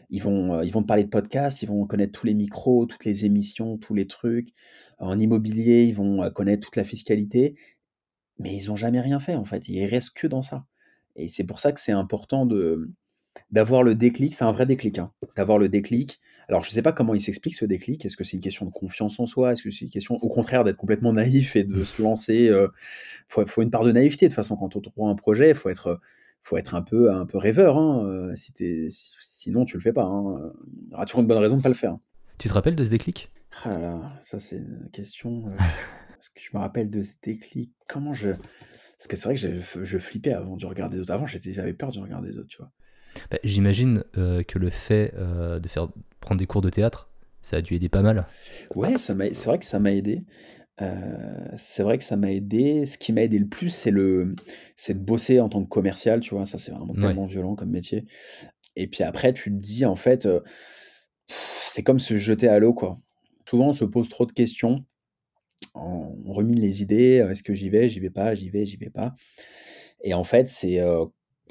[0.10, 2.86] Ils vont, euh, ils vont te parler de podcasts, ils vont connaître tous les micros,
[2.86, 4.50] toutes les émissions, tous les trucs.
[5.00, 7.56] En immobilier, ils vont euh, connaître toute la fiscalité,
[8.40, 9.68] mais ils n'ont jamais rien fait en fait.
[9.68, 10.66] Ils restent que dans ça.
[11.16, 12.92] Et c'est pour ça que c'est important de
[13.52, 14.34] d'avoir le déclic.
[14.34, 16.20] C'est un vrai déclic, hein, d'avoir le déclic.
[16.50, 18.06] Alors je ne sais pas comment il s'explique ce déclic.
[18.06, 19.52] Est-ce que c'est une question de confiance en soi?
[19.52, 22.68] Est-ce que c'est une question, au contraire, d'être complètement naïf et de se lancer Il
[23.28, 24.28] faut, faut une part de naïveté.
[24.28, 26.00] De toute façon, quand on trouve un projet, il faut être
[26.44, 27.78] faut être un peu, un peu rêveur.
[27.78, 28.06] Hein.
[28.06, 28.54] euh, Si
[28.90, 30.04] sinon, tu le fais pas.
[30.06, 30.52] hein.
[30.86, 31.98] Il y aura toujours une bonne raison de pas le faire.
[32.38, 33.30] Tu te rappelles de ce déclic?
[33.64, 35.48] Ah là là, ça c'est une question.
[35.48, 35.52] euh,
[36.20, 38.30] Est-ce que je me rappelle de ce déclic Comment je.
[38.30, 41.14] Parce que c'est vrai que je, flippais avant de regarder d'autres.
[41.14, 42.72] Avant, j'avais peur de regarder d'autres, tu vois.
[43.30, 45.90] Bah, J'imagine euh, que le fait euh, de faire
[46.28, 47.10] prendre des cours de théâtre,
[47.42, 48.28] ça a dû aider pas mal.
[48.76, 50.24] Ouais, ça m'a- c'est vrai que ça m'a aidé.
[50.82, 52.86] Euh, c'est vrai que ça m'a aidé.
[52.86, 54.32] Ce qui m'a aidé le plus, c'est le,
[54.76, 56.46] c'est de bosser en tant que commercial, tu vois.
[56.46, 57.02] Ça, c'est vraiment Ouais.
[57.02, 58.06] tellement violent comme métier.
[58.76, 60.42] Et puis après, tu te dis, en fait, euh,
[61.28, 62.98] c'est comme se jeter à l'eau, quoi.
[63.50, 64.86] Souvent, on se pose trop de questions.
[65.74, 67.20] On rumine les idées.
[67.22, 69.16] euh, Est-ce que j'y vais, j'y vais pas, j'y vais, j'y vais pas?
[70.04, 71.06] Et en fait, c'est, euh,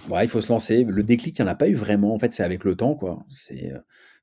[0.09, 0.85] ouais, il faut se lancer.
[0.85, 2.15] Le déclic, il n'y en a pas eu vraiment.
[2.15, 3.25] En fait, c'est avec le temps, quoi.
[3.31, 3.73] C'est,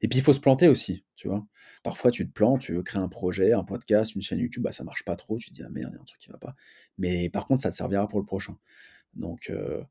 [0.04, 1.46] Et puis, il faut se planter aussi, tu vois.
[1.82, 4.72] Parfois, tu te plantes, tu veux créer un projet, un podcast, une chaîne YouTube, bah,
[4.72, 5.40] ça marche pas trop.
[5.40, 6.56] Tu te dis, ah merde, il y a un truc qui va pas.
[6.98, 8.56] Mais par contre, ça te servira pour le prochain.
[9.16, 9.82] Donc, euh,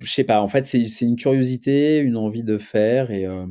[0.00, 0.40] je sais pas.
[0.40, 3.10] En fait, c'est une curiosité, une envie de faire.
[3.10, 3.46] Et, euh,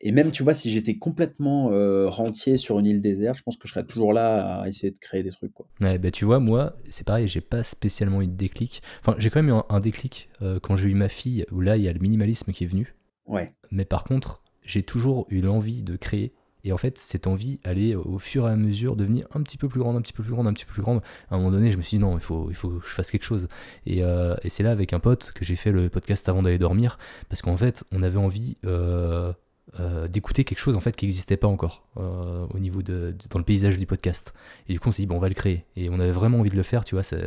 [0.00, 3.56] et même, tu vois, si j'étais complètement euh, rentier sur une île déserte, je pense
[3.56, 5.66] que je serais toujours là à essayer de créer des trucs, quoi.
[5.80, 8.82] Ouais, bah tu vois, moi, c'est pareil, j'ai pas spécialement eu de déclic.
[9.00, 11.60] Enfin, j'ai quand même eu un, un déclic euh, quand j'ai eu ma fille, où
[11.60, 12.94] là, il y a le minimalisme qui est venu.
[13.26, 13.54] Ouais.
[13.70, 16.32] Mais par contre, j'ai toujours eu l'envie de créer.
[16.66, 19.68] Et en fait, cette envie allait au fur et à mesure devenir un petit peu
[19.68, 21.02] plus grande, un petit peu plus grande, un petit peu plus grande.
[21.30, 22.90] À un moment donné, je me suis dit non, il faut, il faut que je
[22.92, 23.48] fasse quelque chose.
[23.84, 26.96] Et, euh, c'est là, avec un pote, que j'ai fait le podcast avant d'aller dormir.
[27.28, 29.30] Parce qu'en fait, on avait envie euh,
[29.78, 33.44] euh, d'écouter quelque chose en fait qui n'existait pas encore au niveau de- dans le
[33.44, 34.32] paysage du podcast.
[34.68, 35.66] Et du coup, on s'est dit bon, on va le créer.
[35.76, 37.02] Et on avait vraiment envie de le faire, tu vois.
[37.02, 37.18] ça-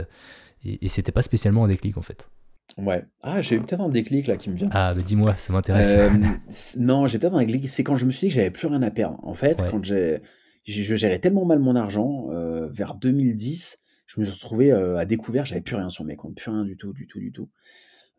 [0.66, 2.28] Et, et c'était pas spécialement un déclic en fait.
[2.78, 3.04] Ouais.
[3.24, 4.70] Ah, j'ai eu peut-être un déclic là qui me vient.
[4.72, 5.94] Ah, mais dis-moi, ça m'intéresse.
[5.96, 6.10] Euh,
[6.80, 7.68] non, j'ai peut-être un déclic.
[7.70, 9.20] C'est quand je me suis dit que j'avais plus rien à perdre.
[9.24, 9.68] En fait, Ouais.
[9.72, 10.22] quand j'ai,
[10.66, 15.06] je gérais tellement mal mon argent, euh, vers 2010, je me suis retrouvé euh, à
[15.06, 17.50] découvert, j'avais plus rien sur mes comptes, plus rien du tout, du tout, du tout.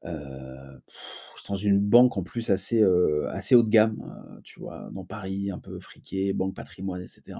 [0.02, 2.84] Pff, dans une banque en plus assez,
[3.30, 4.02] assez haut de gamme,
[4.44, 7.38] tu vois, dans Paris, un peu friqué, banque patrimoine, etc.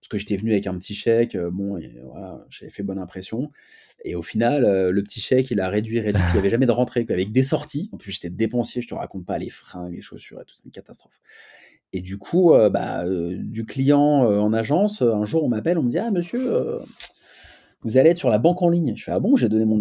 [0.00, 2.98] Parce que j'étais venu avec un petit chèque, euh, bon, et voilà, j'avais fait bonne
[2.98, 3.50] impression.
[4.04, 6.66] Et au final, euh, le petit chèque, il a réduit, réduit, il n'y avait jamais
[6.66, 7.88] de rentrée, quoi, avec des sorties.
[7.92, 10.64] En plus, j'étais dépensier, je te raconte pas les fringues, les chaussures et tout, c'est
[10.64, 11.20] une catastrophe.
[11.92, 15.82] Et du coup, euh, bah, euh, du client en agence, un jour, on m'appelle, on
[15.82, 16.50] me dit Ah, monsieur,
[17.82, 18.94] vous allez être sur la banque en ligne.
[18.96, 19.78] Je fais Ah bon, j'ai donné, mon,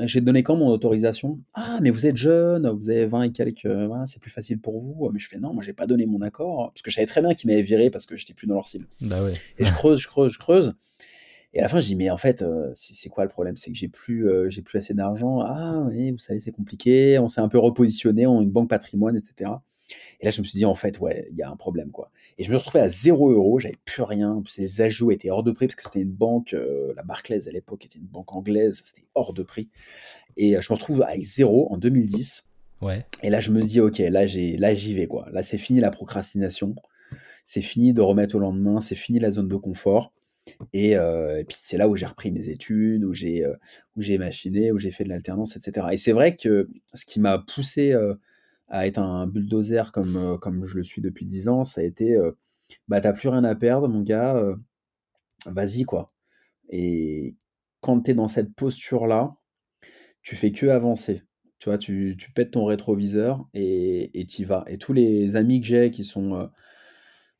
[0.00, 1.38] j'ai donné quand mon autorisation?
[1.54, 4.80] Ah, mais vous êtes jeune, vous avez 20 et quelques, euh, c'est plus facile pour
[4.80, 5.08] vous.
[5.12, 7.22] Mais je fais Non, moi, j'ai pas donné mon accord, parce que je savais très
[7.22, 8.86] bien qu'ils m'avaient viré parce que j'étais plus dans leur cible.
[9.00, 9.32] bah ouais.
[9.58, 10.74] Et je creuse, je creuse, je creuse.
[11.54, 13.56] Et à la fin, je dis, mais en fait, euh, c'est c'est quoi le problème?
[13.56, 15.40] C'est que j'ai plus, euh, j'ai plus assez d'argent.
[15.40, 17.18] Ah oui, vous savez, c'est compliqué.
[17.18, 19.50] On s'est un peu repositionné en une banque patrimoine, etc.
[20.20, 22.10] Et là, je me suis dit, en fait, ouais, il y a un problème, quoi.
[22.38, 24.42] Et je me suis retrouvé à 0 euros, j'avais plus rien.
[24.58, 27.50] Les ajouts étaient hors de prix parce que c'était une banque, euh, la Barclays à
[27.50, 29.68] l'époque était une banque anglaise, c'était hors de prix.
[30.36, 32.46] Et euh, je me retrouve avec zéro en 2010.
[32.80, 33.06] Ouais.
[33.22, 35.28] Et là, je me dis, ok, là, j'ai, là, j'y vais, quoi.
[35.32, 36.74] Là, c'est fini la procrastination.
[37.44, 38.80] C'est fini de remettre au lendemain.
[38.80, 40.12] C'est fini la zone de confort.
[40.72, 43.54] Et, euh, et puis, c'est là où j'ai repris mes études, où j'ai, euh,
[43.96, 45.88] où j'ai machiné, où j'ai fait de l'alternance, etc.
[45.92, 48.14] Et c'est vrai que ce qui m'a poussé euh,
[48.72, 51.84] à être un bulldozer comme, euh, comme je le suis depuis 10 ans, ça a
[51.84, 52.32] été, euh,
[52.88, 54.56] bah, t'as plus rien à perdre, mon gars, euh,
[55.46, 56.12] vas-y, quoi.
[56.70, 57.36] Et
[57.80, 59.36] quand tu es dans cette posture-là,
[60.22, 61.22] tu fais que avancer.
[61.58, 64.64] Tu vois, tu, tu pètes ton rétroviseur et et t'y vas.
[64.68, 66.50] Et tous les amis que j'ai qui sont,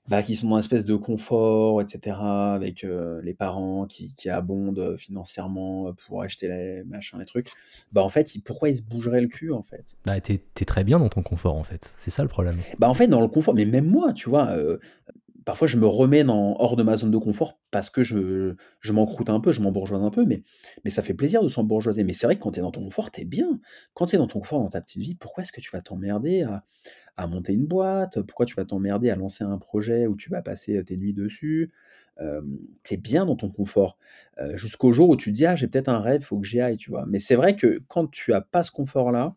[0.08, 2.16] bah, qui sont dans une espèce de confort, etc.,
[2.54, 7.24] avec euh, les parents qui, qui abondent euh, financièrement euh, pour acheter les machins, les
[7.24, 7.48] trucs,
[7.92, 9.96] bah en fait, ils- pourquoi ils se bougeraient le cul, en fait?
[10.04, 11.90] Bah t'es t'es très bien dans ton confort en fait.
[11.98, 12.56] C'est ça le problème.
[12.78, 14.78] Bah en fait, dans le confort, mais même moi, tu vois, euh,
[15.44, 18.92] parfois je me remets dans hors de ma zone de confort parce que je je
[18.92, 20.42] m'encroute un peu, je m'embourgeoise un peu, mais
[20.84, 22.04] mais ça fait plaisir de s'embourgeoiser.
[22.04, 23.60] Mais c'est vrai que quand tu es dans ton confort, tu es bien.
[23.94, 25.80] Quand tu es dans ton confort, dans ta petite vie, pourquoi est-ce que tu vas
[25.82, 26.64] t'emmerder à
[27.16, 28.20] à monter une boîte?
[28.22, 31.72] Pourquoi tu vas t'emmerder à lancer un projet où tu vas passer, tes nuits dessus?
[32.20, 33.98] Hem, tu es bien dans ton confort,
[34.40, 36.60] heu, jusqu'au jour où tu te dis: «Ah, j'ai peut-être un rêve, faut que j'y
[36.60, 37.06] aille», tu vois?
[37.08, 39.34] Mais c'est vrai que quand tu as pas ce confort-là,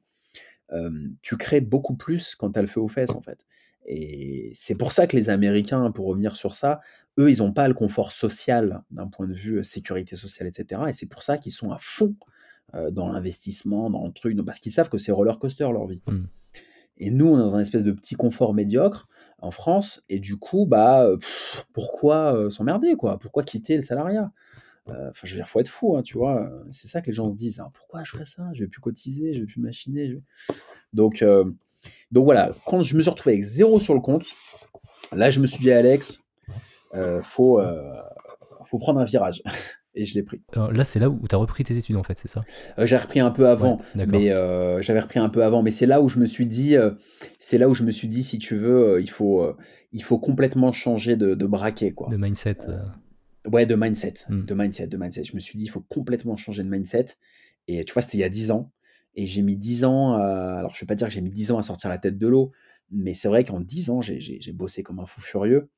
[1.22, 3.46] tu crées beaucoup plus quand tu as le feu aux fesses, en fait
[3.88, 6.82] et c'est pour ça que les Américains, pour revenir sur ça,
[7.20, 10.52] eux, ils ont pas le confort social d'un point de vue, heu, sécurité sociale et
[10.52, 12.16] cetera et c'est pour ça qu'ils sont à fond,
[12.76, 16.02] heu, dans l'investissement, dans le truc, parce qu'ils savent que c'est roller coaster leur vie
[16.08, 16.26] Mmh.
[16.98, 19.08] et nous, on est dans un espèce de petit confort médiocre
[19.40, 21.08] en France et du coup, bah,
[21.74, 23.20] pourquoi, heu, s'emmerder, quoi?
[23.20, 24.32] Pourquoi quitter le salariat?
[24.88, 26.52] Enfin, je veux dire, faut être fou, hein, tu vois?
[26.72, 28.50] C'est ça que les gens se disent, hein: «Pourquoi je ferais ça?
[28.54, 30.22] Je vais plus cotiser, je vais plus machiner, je vais»
[30.94, 31.24] donc
[32.12, 34.26] donc voilà, quand je me suis retrouvé avec 0 sur le compte,
[35.14, 36.22] là, je me suis dit: «Alex,
[36.94, 37.82] heu, faut, heu,
[38.66, 39.42] faut prendre un virage»
[39.96, 40.42] et je l'ai pris.
[40.54, 42.44] Alors là, c'est là où tu as repris tes études, en fait, c'est ça?
[42.78, 45.86] Heu, j'ai repris un peu avant, mais heu, j'avais repris un peu avant, mais c'est
[45.86, 46.76] là où je me suis dit,
[47.40, 49.46] c'est là où je me suis dit: «Si tu veux, il faut,
[49.92, 52.10] il faut complètement changer de de braquet, De quoi».
[52.18, 52.74] mindset, heu,
[53.48, 54.46] Heu, ouais, de mindset, mmh.
[54.46, 55.24] de mindset, de mindset.
[55.24, 57.06] Je me suis dit: «Il faut complètement changer de mindset»
[57.68, 58.72] et tu vois, c'était il y a 10 ans
[59.16, 61.52] et j'ai mis 10 ans à alors je vais pas dire que j'ai mis 10
[61.52, 62.52] ans à sortir la tête de l'eau,
[62.92, 65.70] mais c'est vrai qu'en 10 ans, j'ai bossé comme un fou furieux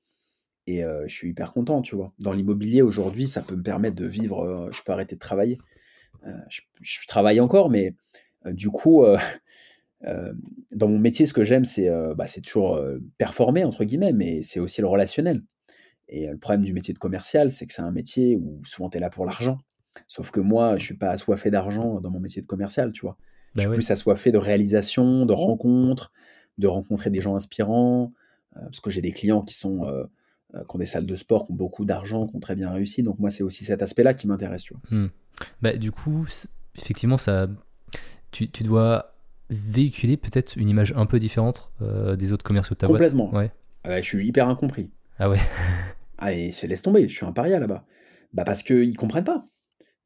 [0.67, 2.13] et heu, je suis hyper content, tu vois?
[2.19, 5.57] Dans l'immobilier, aujourd'hui, ça peut me permettre de vivre, heu, je peux arrêter de travailler.
[6.81, 7.95] Je travaille encore, mais
[8.45, 9.05] du coup,
[10.01, 12.79] dans mon métier, ce que j'aime, c'est, bah, toujours,
[13.17, 15.43] «performer» entre guillemets, mais c'est aussi le relationnel
[16.09, 18.97] et le problème du métier de commercial, c'est que c'est un métier où souvent tu
[18.97, 19.57] es là pour l'argent.
[20.07, 23.17] Sauf que moi, je suis pas assoiffé d'argent dans mon métier de commercial, tu vois?
[23.53, 23.75] Je Bah, suis ouais.
[23.75, 26.11] plus assoiffé de réalisation, de rencontres,
[26.57, 28.13] de rencontrer des gens inspirants,
[28.55, 30.07] heu, parce que j'ai des clients qui sont, heu
[30.55, 32.71] heu, qui ont des salles de sport, qui ont beaucoup d'argent, qui ont très bien
[32.71, 34.81] réussi, donc moi, c'est aussi cet aspect-là qui m'intéresse, tu vois?
[34.97, 35.07] Mmh.
[35.61, 36.25] Bah, du coup,
[36.75, 37.47] effectivement, ça
[38.31, 39.13] tu tu dois
[39.49, 41.71] véhiculer peut-être une image un peu différente,
[42.17, 42.99] des autres commerciaux de ta boîte?
[43.01, 43.33] Complètement.
[43.33, 43.51] Ouais.
[43.83, 44.91] Ah, je suis hyper incompris.
[45.19, 45.39] Ah ouais?
[46.17, 47.85] Ah et se laisse tomber, je suis un paria là-bas.
[48.33, 49.45] Bah, parce qu'ils comprennent pas.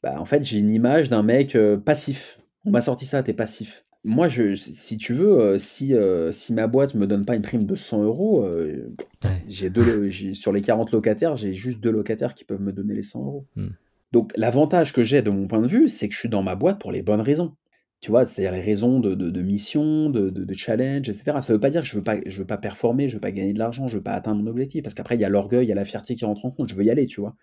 [0.04, 2.40] Bah, en fait, j'ai une image d'un mec, heu, passif.
[2.66, 3.86] On m'a sorti ça: «Tu es passif».
[4.04, 7.44] Moi, je si tu veux, heu, si, heu, si ma boîte me donne pas une
[7.44, 9.44] prime de 100 €, heu, Ouais.
[9.48, 12.72] j'ai 2 lo j'ai sur les 40 locataires, j'ai juste 2 locataires qui peuvent me
[12.74, 13.46] donner les 100 €.
[13.56, 13.68] Mmh.
[14.12, 16.56] Donc l'avantage que j'ai de mon point de vue, c'est que je suis dans ma
[16.56, 17.54] boîte pour les bonnes raisons.
[18.02, 18.26] Tu vois?
[18.26, 21.42] C'est-à-dire les raisons de de de mission, de de de challenge et cetera.
[21.42, 23.32] Ça veut pas dire que je veux pas je veux pas performer, je veux pas
[23.32, 25.66] gagner de l'argent, je veux pas atteindre mon objectif parce qu'après il y a l'orgueil,
[25.68, 26.70] il y a la fierté qui rentre en compte.
[26.70, 27.36] Je veux y aller, tu vois?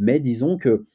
[0.00, 0.86] Mais disons que,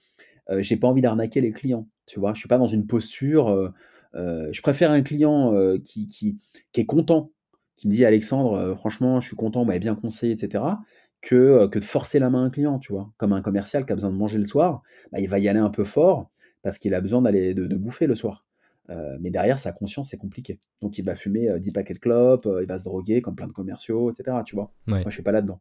[0.52, 2.34] heu, j'ai pas envie d'arnaquer les clients, tu vois?
[2.34, 3.72] Je suis pas dans une posture, heu
[4.16, 6.40] heu, je préfère un client, qui qui
[6.72, 7.32] qui est content,
[7.78, 10.82] qui me dit: «Alexandre, franchement, je suis content, vous m'avez bien conseillé» et cetera,
[11.22, 13.12] que, que de forcer la main à un client, tu vois?
[13.18, 15.60] Comme un commercial qui a besoin de manger le soir, bah, il va y aller
[15.60, 16.30] un peu fort
[16.62, 18.46] parce qu'il a besoin d'aller de de bouffer le soir.
[19.20, 20.60] Mais derrière sa conscience, c'est compliqué.
[20.82, 23.48] Donc il va fumer, heu, 10 paquets de clopes, il va se droguer comme plein
[23.48, 24.72] de commerciaux et cetera, tu vois?
[24.88, 24.94] Ouais.
[25.02, 25.60] Moi, je suis pas là-dedans.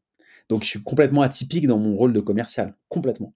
[0.50, 3.32] Donc je suis complètement atypique dans mon rôle de commercial, complètement.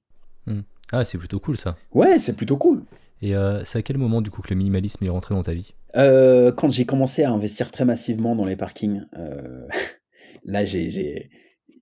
[0.46, 0.60] Mmh.
[0.92, 2.84] Ah, c'est plutôt cool ça Ouais, c'est plutôt cool.
[3.20, 5.52] et heu, c'est à quel moment, du coup, que le minimalisme est rentré dans ta
[5.52, 5.74] vie?
[5.96, 9.66] Heu, quand j'ai commencé à investir très massivement dans les parkings, heu,
[10.44, 11.30] là, j'ai j'ai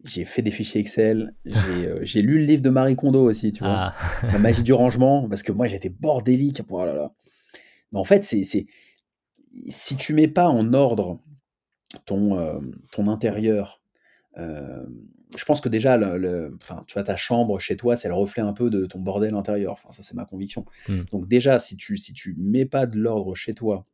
[0.05, 3.93] j'ai fait des fichiers Excel, j'ai, lu le livre de Marie Kondo aussi, tu vois?
[3.93, 3.95] Ah!
[4.33, 7.13] La magie du rangement, parce que moi, j'étais bordélique, oh là là.
[7.93, 8.67] Mais en fait, c'est c'est
[9.69, 11.21] si tu mets pas en ordre
[12.05, 12.61] ton,
[13.09, 13.81] intérieur,
[14.37, 18.15] je pense que déjà le le enfin, tu vois, ta chambre chez toi, c'est le
[18.15, 19.73] reflet un peu de ton bordel intérieur.
[19.73, 20.65] Enfin, ça, c'est ma conviction.
[20.89, 21.01] Mmh.
[21.13, 23.87] Donc déjà, si tu si tu mets pas de l'ordre chez toi,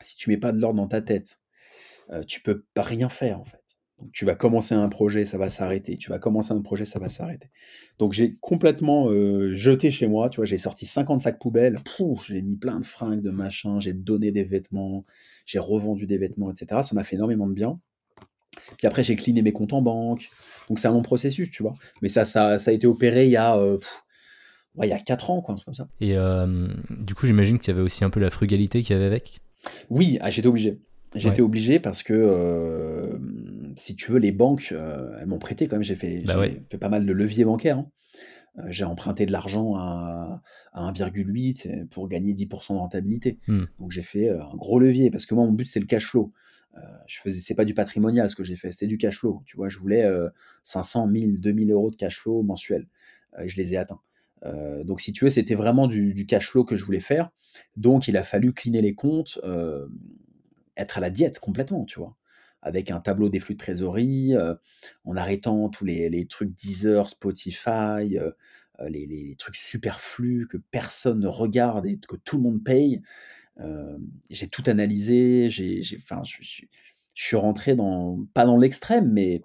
[0.00, 1.40] si tu mets pas de l'ordre dans ta tête,
[2.12, 3.62] heu, tu peux pas rien faire, en fait.
[3.98, 5.96] Donc tu vas commencer un projet, ça va s'arrêter.
[5.96, 7.50] Tu vas commencer un projet, ça va s'arrêter.
[7.98, 10.46] Donc j'ai complètement, heu, jeté chez moi, tu vois?
[10.46, 11.78] J'ai sorti 50 sacs poubelles,
[12.24, 15.04] j'ai mis plein de fringues, de machins, j'ai donné des vêtements,
[15.46, 16.84] j'ai revendu des vêtements et cetera.
[16.84, 17.80] Ça m'a fait énormément de bien.
[18.76, 20.28] Puis après, j'ai cleané mes comptes en banque.
[20.68, 21.74] Donc c'est un long processus, tu vois?
[22.02, 23.78] Mais ça ça ça a été opéré il y a, heu,
[24.76, 25.88] ouais, il y a 4 ans, quoi, un truc comme ça.
[26.00, 28.96] Et hem, du coup, j'imagine qu'il y avait aussi un peu la frugalité qu'il y
[28.96, 29.40] avait avec?
[29.90, 30.78] Oui, ah, j'étais obligé.
[31.14, 31.40] J'étais Ouais.
[31.40, 32.12] obligé parce que,
[33.14, 34.74] hem, si tu veux, les banques,
[35.20, 35.82] elles m'ont prêté quand même.
[35.82, 36.62] J'ai fait Bah, ouais.
[36.70, 37.86] fait pas mal de leviers bancaires, hein.
[38.58, 40.42] Heu, j'ai emprunté de l'argent à
[40.72, 43.38] à 1,8 et pour gagner 10% de rentabilité.
[43.48, 43.64] Mmh.
[43.80, 46.06] Donc j'ai fait, heu, un gros levier parce que moi, mon but, c'est le cash
[46.06, 46.32] flow.
[46.76, 49.42] Heu, je faisais c'est pas du patrimonial ce que j'ai fait, c'était du cash flow.
[49.46, 49.68] Tu vois?
[49.68, 50.30] Je voulais, heu,
[50.64, 52.86] 500-1000-2000 € de cash flow mensuel.
[53.38, 54.00] Heu, je les ai atteints.
[54.84, 57.30] Donc si tu veux, c'était vraiment du du cash flow que je voulais faire.
[57.76, 59.40] Donc il a fallu cleaner les comptes,
[60.76, 62.16] être à la diète complètement, tu vois?
[62.62, 64.34] Avec un tableau des flux de trésorerie,
[65.04, 68.18] en arrêtant tous les trucs Deezer, Spotify,
[68.88, 73.02] les les trucs superflus que personne ne regarde et que tout le monde paye.
[74.30, 76.62] j'ai tout analysé, j'ai enfin, je je
[77.14, 77.74] je suis rentré
[78.32, 79.42] pas dans l'extrême, mais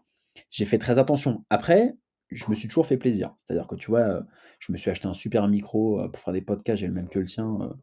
[0.51, 1.43] j'ai fait très attention.
[1.49, 1.95] Après,
[2.29, 3.33] je me suis toujours fait plaisir.
[3.37, 4.23] C'est-à-dire que, tu vois,
[4.59, 7.17] je me suis acheté un super micro, pour faire des podcasts, j'ai le même que
[7.17, 7.75] le tien,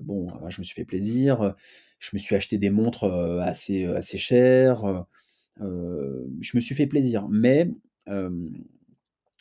[0.00, 1.54] bon, je me suis fait plaisir,
[1.98, 3.04] je me suis acheté des montres,
[3.42, 5.04] assez, assez chères,
[5.60, 7.26] je me suis fait plaisir.
[7.28, 7.70] Mais,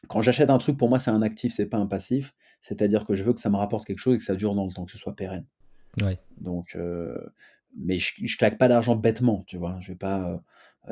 [0.08, 2.34] quand j'achète un truc, pour moi, c'est un actif, c'est pas un passif.
[2.62, 4.66] C'est-à-dire que je veux que ça me rapporte quelque chose et que ça dure dans
[4.66, 5.46] le temps, que ce soit pérenne.
[6.02, 6.20] Ouais.
[6.40, 6.78] Donc,
[7.76, 9.78] mais je je claque pas d'argent bêtement, tu vois?
[9.82, 10.42] Je vais pas,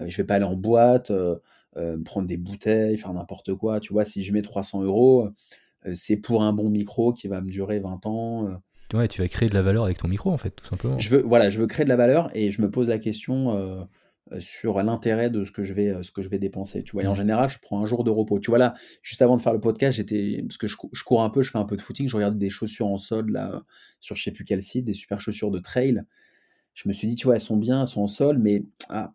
[0.05, 1.11] je vais pas aller en boîte,
[2.03, 4.05] prendre des bouteilles, faire n'importe quoi, tu vois?
[4.05, 5.29] Si je mets 300 euros,
[5.93, 8.61] c'est pour un bon micro qui va me durer 20 ans,
[8.95, 10.97] Ouais, tu vas créer de la valeur avec ton micro, en fait, tout simplement.
[10.99, 13.87] Je veux voilà, je veux créer de la valeur et je me pose la question,
[14.39, 17.03] sur l'intérêt de ce que je vais, ce que je vais dépenser, tu vois?
[17.03, 17.15] Et en Mmh.
[17.17, 18.39] général, je prends un jour de repos.
[18.39, 18.73] Tu vois, là,
[19.03, 21.43] juste avant de faire le podcast, j'étais parce que je cou je cours un peu,
[21.43, 23.61] je fais un peu de footing, je regardais des chaussures en solde là,
[23.99, 26.01] sur je sais plus quel site, des super chaussures de trail.
[26.73, 29.13] Je me suis dit: «Tu vois, elles sont bien, elles sont en solde, mais ah,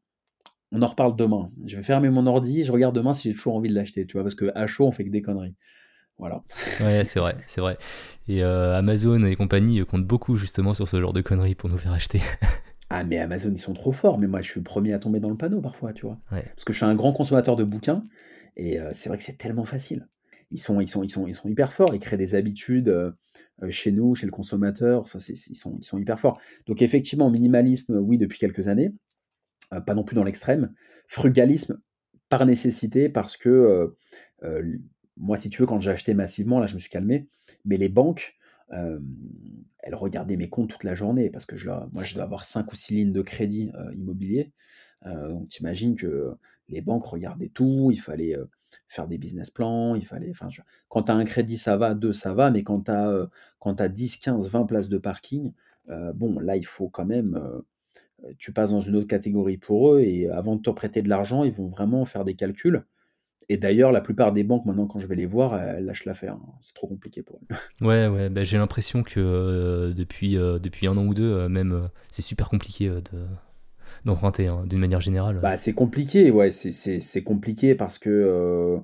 [0.73, 1.51] on en reparle demain.
[1.67, 4.13] Je vais fermer mon ordi, je regarde demain si j'ai toujours envie de l'acheter», tu
[4.15, 4.23] vois?
[4.23, 5.57] Parce qu'à chaud, on fait que des conneries.
[6.21, 6.43] Voilà.
[6.81, 7.79] Ouais, c'est vrai, c'est vrai.
[8.29, 11.69] Et heu, Amazon et compagnie, heu, comptent beaucoup justement sur ce genre de conneries pour
[11.71, 12.21] nous faire acheter.
[12.93, 15.21] Ah, mais Amazon, ils sont trop forts, mais moi, je suis le premier à tomber
[15.21, 16.19] dans le panneau parfois, tu vois?
[16.33, 16.43] Ouais.
[16.43, 18.05] Parce que je suis un grand consommateur de bouquins
[18.57, 20.09] et heu, c'est vrai que c'est tellement facile.
[20.51, 22.93] Ils sont ils sont ils sont ils sont hyper forts, ils créent des habitudes,
[23.69, 26.41] chez nous, chez le consommateur, ça c'est ils sont ils sont hyper forts.
[26.67, 28.91] Donc effectivement, minimalisme, oui, depuis quelques années,
[29.87, 30.75] pas non plus dans l'extrême.
[31.07, 31.81] Frugalisme,
[32.29, 33.95] par nécessité, parce que,
[35.17, 37.29] moi, si tu veux, quand j'ai acheté massivement, là, je me suis calmé,
[37.65, 38.37] mais les banques,
[38.71, 42.73] elles regardaient mes comptes toute la journée parce que je moi, je dois avoir 5
[42.73, 44.53] ou 6 lignes de crédit, immobilier.
[45.05, 46.35] Donc tu imagines que
[46.69, 48.37] les banques regardaient tout, il fallait,
[48.89, 50.33] faire des business plans, il fallait
[50.89, 53.29] quand tu as un crédit, ça va, 2 ça va, mais quand tu as, heu,
[53.59, 55.53] quand tu as 10-15-20 places de parking,
[56.15, 57.37] bon, là, il faut quand même,
[58.39, 61.43] tu passes dans une autre catégorie pour eux et avant de te prêter de l'argent,
[61.43, 62.85] ils vont vraiment faire des calculs
[63.53, 66.35] et d'ailleurs, la plupart des banques, maintenant, quand je vais les voir, elles lâchent l'affaire,
[66.35, 66.53] hein.
[66.63, 67.57] C'est trop compliqué pour elles.
[67.87, 71.49] Ouais, ouais, bah, j'ai l'impression que, heu, depuis, heu, depuis 1 an ou 2, heu,
[71.49, 73.27] même, c'est super compliqué, de
[74.05, 75.41] d'emprunter, hein, d'une manière générale.
[75.43, 78.79] Bah, c'est compliqué, ouais, c'est compliqué parce que,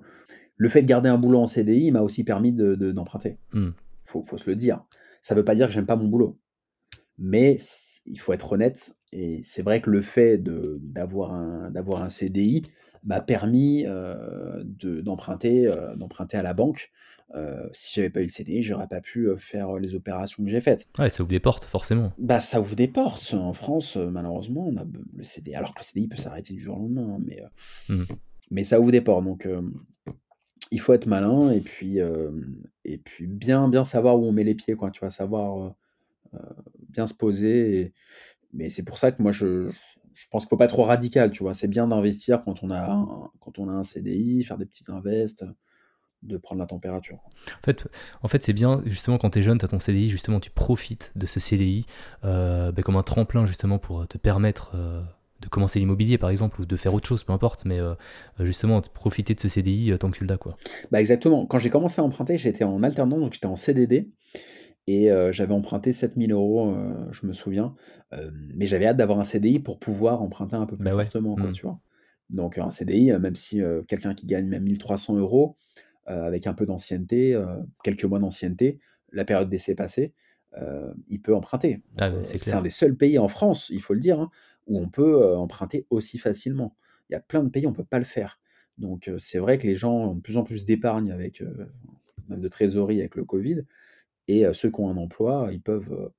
[0.57, 3.39] le fait de garder un boulot en CDI m'a aussi permis de de d'emprunter.
[3.53, 3.69] Mmh.
[4.05, 4.83] Faut faut se le dire.
[5.23, 6.39] Ça veut pas dire que j'aime pas mon boulot,
[7.19, 7.57] mais
[8.07, 12.09] il faut être honnête et c'est vrai que le fait de d'avoir un d'avoir un
[12.09, 12.63] CDI
[13.05, 13.85] m'a permis,
[14.65, 16.91] d'emprunter, d'emprunter à la banque.
[17.73, 20.89] Si j'avais pas eu le CDI, j'aurais pas pu, faire les opérations que j'ai faites.
[20.99, 22.13] Ouais, ça ouvre des portes, forcément.
[22.19, 23.35] Bah, ça ouvre des portes.
[23.35, 24.85] En France, heu, malheureusement, on a
[25.17, 27.43] le CD alors que le CDI peut s'arrêter du jour au lendemain, hein, mais,
[27.89, 28.05] Mmh.
[28.51, 29.49] mais ça ouvre des portes donc,
[30.73, 31.99] il faut être malin et puis,
[32.85, 35.11] et puis bien bien savoir où on met les pieds, quoi, tu vois?
[35.11, 35.75] Savoir,
[36.35, 36.39] heu,
[36.89, 37.93] bien se poser et
[38.53, 39.71] mais c'est pour ça que moi je
[40.17, 41.55] je pense qu'il faut pas être trop radical, tu vois?
[41.55, 43.07] C'est bien d'investir quand on a un
[43.39, 45.45] quand on a un CDI, faire des petites invests,
[46.23, 47.19] de prendre la température.
[47.63, 47.87] En fait
[48.23, 50.51] en fait, c'est bien justement quand tu es jeune, tu as ton CDI, justement tu
[50.51, 51.87] profites de ce CDI,
[52.25, 55.03] heu, bah, comme un tremplin justement pour, heu, te permettre, heu,
[55.41, 57.79] de commencer l'immobilier par exemple ou de faire autre chose, peu importe, mais,
[58.41, 60.57] justement profiter de ce CDI, tant que tu l'as, quoi.
[60.91, 61.45] Bah, exactement.
[61.45, 64.09] Quand j'ai commencé à emprunter, j'étais en alternance, donc j'étais en CDD
[64.87, 67.75] et j'avais emprunté 7 000 €, heu, je me souviens,
[68.33, 71.11] mais j'avais hâte d'avoir un CDI pour pouvoir emprunter un peu plus Bah, ouais.
[71.11, 71.53] fortement, quoi, Mmh.
[71.53, 71.81] tu vois?
[72.31, 75.57] Donc un CDI, même si, quelqu'un qui gagne même 1 300 €,
[76.09, 77.41] heu, avec un peu d'ancienneté,
[77.85, 78.81] quelques mois d'ancienneté,
[79.13, 80.15] la période d'essai passée,
[81.09, 81.83] il peut emprunter.
[81.99, 84.31] Ah, c'est un des seuls pays en France, il faut le dire, hein,
[84.67, 86.77] où on peut, emprunter aussi facilement.
[87.11, 88.41] Il y a plein de pays, on peut pas le faire.
[88.79, 91.43] Donc c'est vrai que les gens ont de plus en plus d'épargne avec,
[92.29, 93.65] même de trésorerie avec le covid
[94.29, 96.11] et ceux qui ont un emploi, ils peuvent,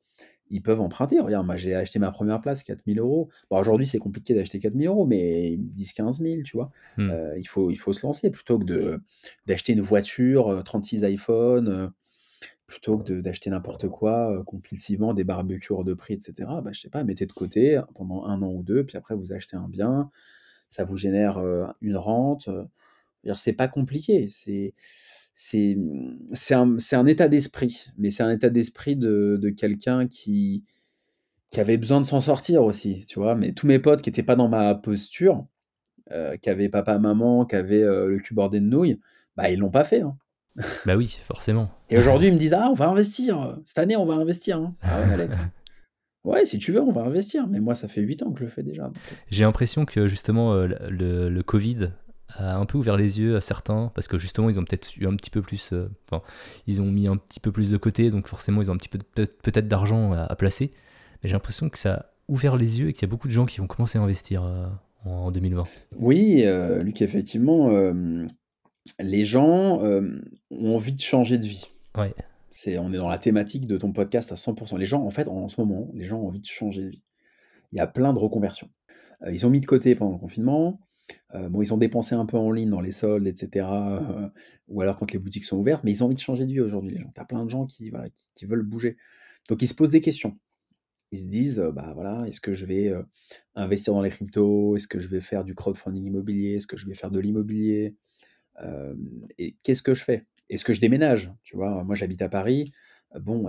[0.51, 1.19] ils peuvent emprunter.
[1.21, 3.29] Regarde, moi, j'ai acheté ma 1re place, 4 000 €.
[3.51, 6.71] Bon, aujourd'hui, c'est compliqué d'acheter 4 000 €, mais 10-15 000, tu vois?
[6.97, 7.11] Mmh.
[7.37, 8.99] Il faut il faut se lancer plutôt que
[9.47, 11.89] d'acheter une voiture, heu, 36 iPhone, heu,
[12.67, 16.61] plutôt que d'acheter n'importe quoi, compulsivement, des barbecues hors de prix et cetera.
[16.61, 19.33] Bah, je sais pas, mettez de côté pendant 1 an ou 2, puis après vous
[19.33, 20.11] achetez un bien,
[20.71, 21.39] ça vous génère,
[21.81, 22.49] une rente,
[23.35, 24.73] c'est pas compliqué, c'est
[25.39, 30.07] c'est, mmh, c'est un un état d'esprit, mais c'est un état d'esprit de de quelqu'un
[30.07, 30.63] qui
[31.51, 33.35] qui avait besoin de s'en sortir aussi, tu vois?
[33.35, 35.45] Mais tous mes potes qui étaient pas dans ma posture,
[36.11, 38.99] heu, qui avaient papa, maman, qui avaient, heu, le cul bordé de nouilles,
[39.35, 40.17] bah, ils l'ont pas fait, hein.
[40.87, 41.69] Bah, oui, forcément.
[41.91, 44.75] Et aujourd'hui, ils me disent: «Ah, on va investir, cette année, on va investir, hein».
[44.81, 45.37] Ah ouais, Alex?
[46.23, 47.47] Ouais, si tu veux, on va investir.
[47.47, 48.91] Mais moi, ça fait 8 ans que je le fais déjà.
[49.29, 51.91] J'ai l'impression que justement, le, le, Covid
[52.37, 55.07] a un peu ouvert les yeux à certains, parce que justement, ils ont peut-être eu
[55.07, 55.73] un petit peu plus.
[56.05, 56.23] Enfin,
[56.67, 58.89] ils ont mis un petit peu plus de côté, donc forcément, ils ont un petit
[58.89, 60.71] peu peut-être d'argent à, placer.
[61.21, 63.33] Mais j'ai l'impression que ça a ouvert les yeux et qu'il y a beaucoup de
[63.33, 64.43] gens qui vont commencer à investir
[65.05, 65.63] en 2020.
[65.97, 66.45] Oui,
[66.83, 67.71] Luc, effectivement,
[68.99, 71.65] les gens ont envie de changer de vie.
[71.97, 72.13] Ouais.
[72.51, 74.77] C'est, on est dans la thématique de ton podcast à 100%.
[74.77, 77.03] Les gens, en fait, en ce moment, les gens ont envie de changer de vie.
[77.71, 78.69] Il y a plein de reconversions.
[79.29, 80.79] ils ont mis de côté pendant le confinement.
[81.33, 83.67] Bon, ils ont dépensé un peu en ligne dans les soldes, etc.
[84.67, 86.61] ou alors quand les boutiques sont ouvertes, mais ils ont envie de changer de vie
[86.61, 87.11] aujourd'hui, les gens.
[87.13, 87.91] Tu as plein de gens qui,
[88.35, 88.97] qui, veulent bouger.
[89.49, 90.37] Donc ils se posent des questions
[91.11, 92.93] ils se disent, bah voilà, est-ce que je vais
[93.55, 94.75] investir dans les cryptos?
[94.75, 96.55] Est-ce que je vais faire du crowdfunding immobilier?
[96.55, 97.95] Est-ce que je vais faire de l'immobilier?
[99.37, 100.25] Et qu'est-ce que je fais?
[100.49, 101.33] Est-ce que je déménage?
[101.43, 102.73] Tu vois, moi j'habite à Paris.
[103.19, 103.47] Bon,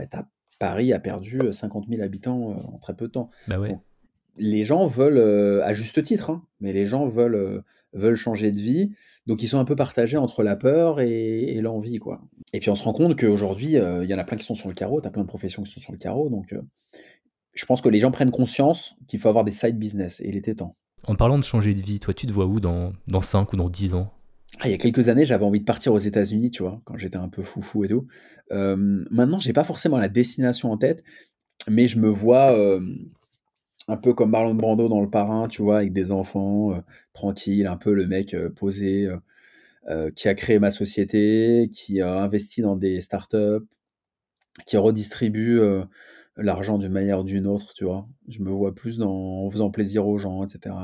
[0.59, 3.31] Paris a perdu 50 000 habitants en très peu de temps.
[3.47, 3.77] Bah ouais.
[4.39, 7.63] Les gens veulent, à juste titre, hein, mais les gens veulent,
[7.93, 8.93] veulent changer de vie.
[9.27, 12.23] Donc ils sont un peu partagés entre la peur et, l'envie, quoi.
[12.53, 14.69] Et puis on se rend compte qu'aujourd'hui, il y en a plein qui sont sur
[14.69, 16.55] le carreau, tu as plein de professions qui sont sur le carreau, donc
[17.59, 20.37] je pense que les gens prennent conscience qu'il faut avoir des side business, et il
[20.37, 20.77] était temps.
[21.05, 23.57] En parlant de changer de vie, toi, tu te vois où dans, dans 5 ou
[23.57, 24.13] dans 10 ans?
[24.61, 26.97] Ah, il y a quelques années, j'avais envie de partir aux États-Unis, tu vois, quand
[26.97, 28.07] j'étais un peu foufou et tout.
[28.53, 31.05] Euh, maintenant, j'ai pas forcément la destination en tête,
[31.69, 32.81] mais je me vois euh,
[33.89, 36.81] un peu comme Marlon Brando dans Le Parrain, tu vois, avec des enfants, euh,
[37.13, 39.09] tranquille, un peu le mec euh, posé,
[40.15, 43.65] qui a créé ma société, qui a investi dans des startups,
[44.67, 45.61] qui redistribue
[46.39, 48.09] l'argent d'une manière ou d'une autre, tu vois.
[48.29, 50.75] Je me vois plus en faisant plaisir aux gens, etc.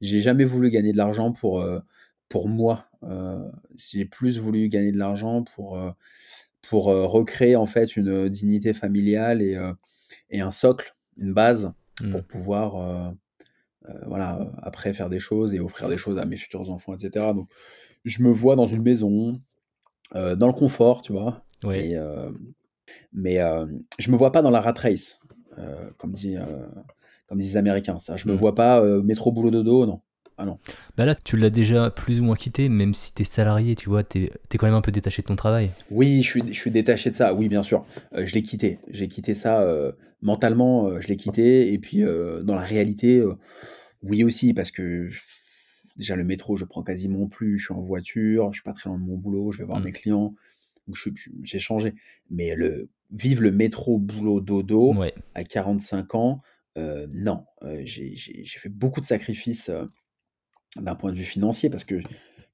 [0.00, 1.80] J'ai jamais voulu gagner de l'argent pour, euh,
[2.28, 2.86] pour moi.
[3.04, 3.38] Euh,
[3.76, 5.90] j'ai plus voulu gagner de l'argent pour, euh,
[6.62, 9.58] pour recréer en fait une dignité familiale et,
[10.30, 12.10] et un socle, une base mmh.
[12.10, 13.14] pour pouvoir
[14.06, 17.32] voilà, après faire des choses et offrir des choses à mes futurs enfants, etc.
[17.34, 17.48] Donc
[18.04, 19.40] je me vois dans une maison,
[20.14, 21.44] dans le confort, tu vois.
[21.64, 21.96] Oui.
[23.12, 23.66] Mais euh,
[23.98, 25.20] je me vois pas dans la rat race,
[25.58, 26.66] euh, comme, dit, euh,
[27.26, 27.98] comme disent les Américains.
[27.98, 28.16] Ça.
[28.16, 28.36] Je me mm.
[28.36, 30.00] vois pas métro boulot dodo, non.
[30.38, 30.58] Ah non.
[30.96, 33.88] Bah là, tu l'as déjà plus ou moins quitté, même si tu es salarié, tu
[33.88, 35.70] vois, tu es, quand même un peu détaché de ton travail.
[35.90, 37.84] Oui, je suis, je suis détaché de ça, oui, bien sûr.
[38.12, 38.78] je l'ai quitté.
[38.88, 39.66] J'ai quitté ça
[40.22, 41.72] mentalement, je l'ai quitté.
[41.72, 43.22] Et puis, dans la réalité,
[44.02, 45.08] oui aussi, parce que
[45.96, 47.58] déjà le métro, je prends quasiment plus.
[47.58, 49.80] Je suis en voiture, je suis pas très loin de mon boulot, je vais voir
[49.80, 49.84] mm.
[49.84, 50.34] mes clients
[51.42, 51.94] j'ai changé.
[52.30, 54.94] Mais le, vivre le métro, boulot, dodo
[55.34, 56.40] à 45 ans,
[56.78, 57.44] euh, non.
[57.62, 59.84] Euh, j'ai fait beaucoup de sacrifices euh,
[60.76, 61.96] d'un point de vue financier parce que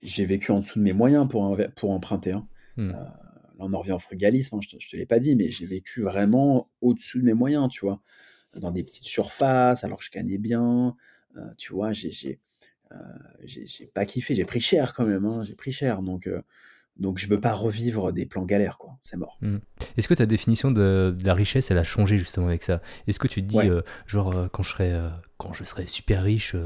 [0.02, 2.32] j'ai vécu en dessous de mes moyens pour, pour emprunter.
[2.32, 2.48] Hein.
[2.76, 2.90] Mmh.
[2.90, 3.16] là,
[3.58, 6.02] on en revient au frugalisme, hein, je, ne te l'ai pas dit, mais j'ai vécu
[6.02, 8.00] vraiment au-dessus de mes moyens, tu vois.
[8.56, 10.96] Dans des petites surfaces, alors que je gagnais bien.
[11.56, 12.40] tu vois, j'ai
[13.92, 16.02] pas kiffé, j'ai pris cher quand même, hein, j'ai pris cher.
[16.02, 16.28] Donc,
[16.98, 18.98] donc je veux pas revivre des plans galères, quoi.
[19.02, 19.38] C'est mort.
[19.40, 19.58] Mmh.
[19.96, 22.82] Est-ce que ta définition de, la richesse, elle a changé justement avec ça?
[23.06, 25.86] Est-ce que tu te dis, euh, genre, euh, quand, je serai, euh, quand je serai
[25.86, 26.56] super riche,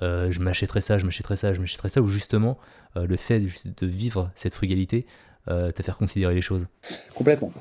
[0.00, 2.58] je m'achèterai ça, je m'achèterai ça, je m'achèterai ça, ou justement,
[2.94, 5.06] le fait de vivre cette frugalité
[5.46, 6.66] t'a fait considérer les choses
[7.14, 7.52] Complètement.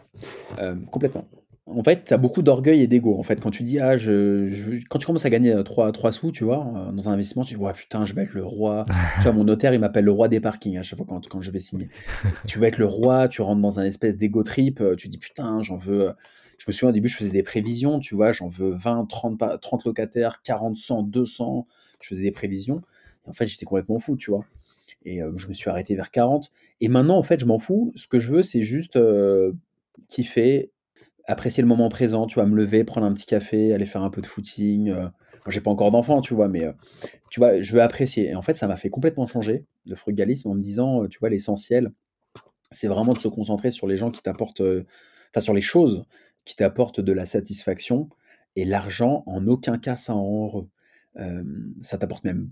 [0.92, 1.26] complètement
[1.68, 3.18] en fait, tu as beaucoup d'orgueil et d'ego.
[3.18, 6.32] En fait, quand tu dis, ah, je, quand tu commences à gagner 3, 3 sous,
[6.32, 8.84] tu vois, euh, dans un investissement, tu dis, ouais, putain, je vais être le roi.
[9.18, 11.42] tu vois, mon notaire, il m'appelle le roi des parkings à chaque fois quand, quand
[11.42, 11.90] je vais signer.
[12.46, 15.18] tu veux être le roi, tu rentres dans un espèce d'ego trip, euh, tu dis,
[15.18, 16.10] putain, j'en veux.
[16.10, 16.14] Euh,
[16.58, 19.60] je me souviens au début, je faisais des prévisions, tu vois, j'en veux 20, 30,
[19.60, 21.68] 30 locataires, 40, 100, 200.
[22.06, 22.82] Je faisais des prévisions.
[23.26, 24.46] Et en fait, j'étais complètement fou, tu vois.
[25.04, 26.52] Et je me suis arrêté vers 40.
[26.82, 27.92] Et maintenant, en fait, je m'en fous.
[27.96, 28.98] Ce que je veux, c'est juste
[30.08, 30.72] kiffer,
[31.28, 34.10] apprécier le moment présent, tu vois, me lever, prendre un petit café, aller faire un
[34.10, 34.90] peu de footing.
[34.90, 35.08] Euh.
[35.48, 36.74] j'ai pas encore d'enfant, tu vois, mais euh,
[37.30, 38.30] tu vois, je veux apprécier.
[38.30, 41.20] Et en fait, ça m'a fait complètement changer le frugalisme en me disant, euh, tu
[41.20, 41.92] vois, l'essentiel,
[42.72, 46.06] c'est vraiment de se concentrer sur les gens qui t'apportent, enfin, sur les choses
[46.46, 48.10] qui t'apportent de la satisfaction.
[48.56, 50.68] Et l'argent, en aucun cas, ça rend heureux.
[51.82, 52.50] Ça t'apporte même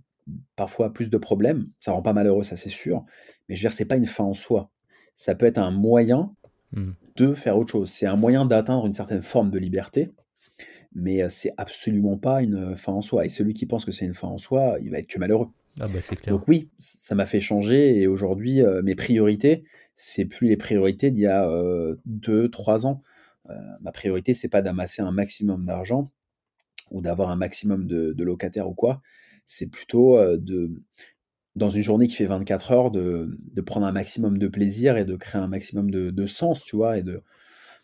[0.56, 1.70] parfois plus de problèmes.
[1.80, 3.06] Ça rend pas malheureux, ça c'est sûr.
[3.48, 4.72] Mais je veux dire, c'est pas une fin en soi.
[5.16, 6.34] Ça peut être un moyen
[6.74, 6.84] Mmh.
[7.18, 7.90] de faire autre chose.
[7.90, 10.10] C'est un moyen d'atteindre une certaine forme de liberté,
[10.96, 13.26] mais c'est absolument pas une fin en soi.
[13.26, 15.50] Et celui qui pense que c'est une fin en soi, il va être que malheureux.
[15.80, 16.36] Ah bah clair.
[16.36, 19.64] Donc oui, ça m'a fait changer et aujourd'hui, euh, mes priorités,
[19.96, 21.48] c'est plus les priorités d'il y a
[22.06, 23.02] 2-3 euh, ans.
[23.82, 26.12] ma priorité, c'est pas d'amasser un maximum d'argent
[26.94, 29.02] ou d'avoir un maximum de, de, locataires ou quoi.
[29.46, 30.72] C'est plutôt de,
[31.56, 35.04] dans une journée qui fait 24 heures, de, de, prendre un maximum de plaisir et
[35.04, 37.22] de créer un maximum de, de sens, tu vois, et de,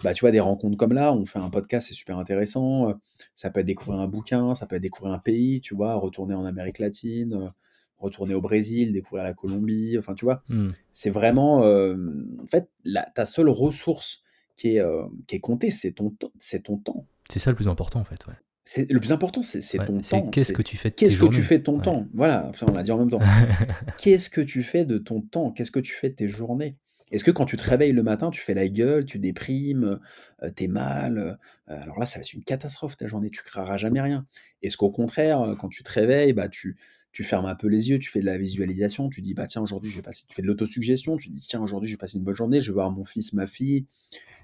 [0.04, 2.94] bah, tu vois, des rencontres comme là, on fait un podcast, c'est super intéressant.
[3.36, 6.36] Ça peut être découvrir un bouquin, ça peut être découvrir un pays, tu vois, retourner
[6.36, 7.52] en Amérique latine,
[8.00, 10.42] retourner au Brésil, découvrir la Colombie, enfin, tu vois.
[10.50, 10.70] Hmm.
[10.92, 11.96] C'est vraiment, euh,
[12.42, 14.24] en fait, la, ta seule ressource
[14.56, 17.06] qui est, euh, qui est comptée, c'est ton, c'est ton temps.
[17.30, 18.26] C'est ça le plus important en fait.
[18.28, 18.34] Ouais.
[18.72, 20.30] C'est, le plus important, c'est, Ouais, ton temps.
[20.30, 21.82] qu'est-ce que tu fais de Qu'est-ce que tu fais de ton Ouais.
[21.82, 22.06] temps?
[22.14, 23.18] Voilà, on l'a dit en même temps.
[23.98, 25.50] Qu'est-ce que tu fais de ton temps?
[25.50, 26.78] Qu'est-ce que tu fais de tes journées?
[27.12, 30.00] Est-ce que quand tu te réveilles le matin, tu fais la gueule, tu déprimes,
[30.44, 31.34] euh, t'es mal euh,
[31.82, 34.28] Alors là, ça va être une catastrophe ta journée, tu créeras jamais rien.
[34.62, 36.78] Est-ce qu'au contraire, euh, quand tu te réveilles, bah, tu,
[37.12, 39.62] tu fermes un peu les yeux, tu fais de la visualisation, tu dis, bah tiens,
[39.62, 42.18] aujourd'hui, je vais passer, tu fais de l'autosuggestion, tu dis, tiens, aujourd'hui, je vais passer
[42.18, 43.88] une bonne journée, je vais voir mon fils, ma fille,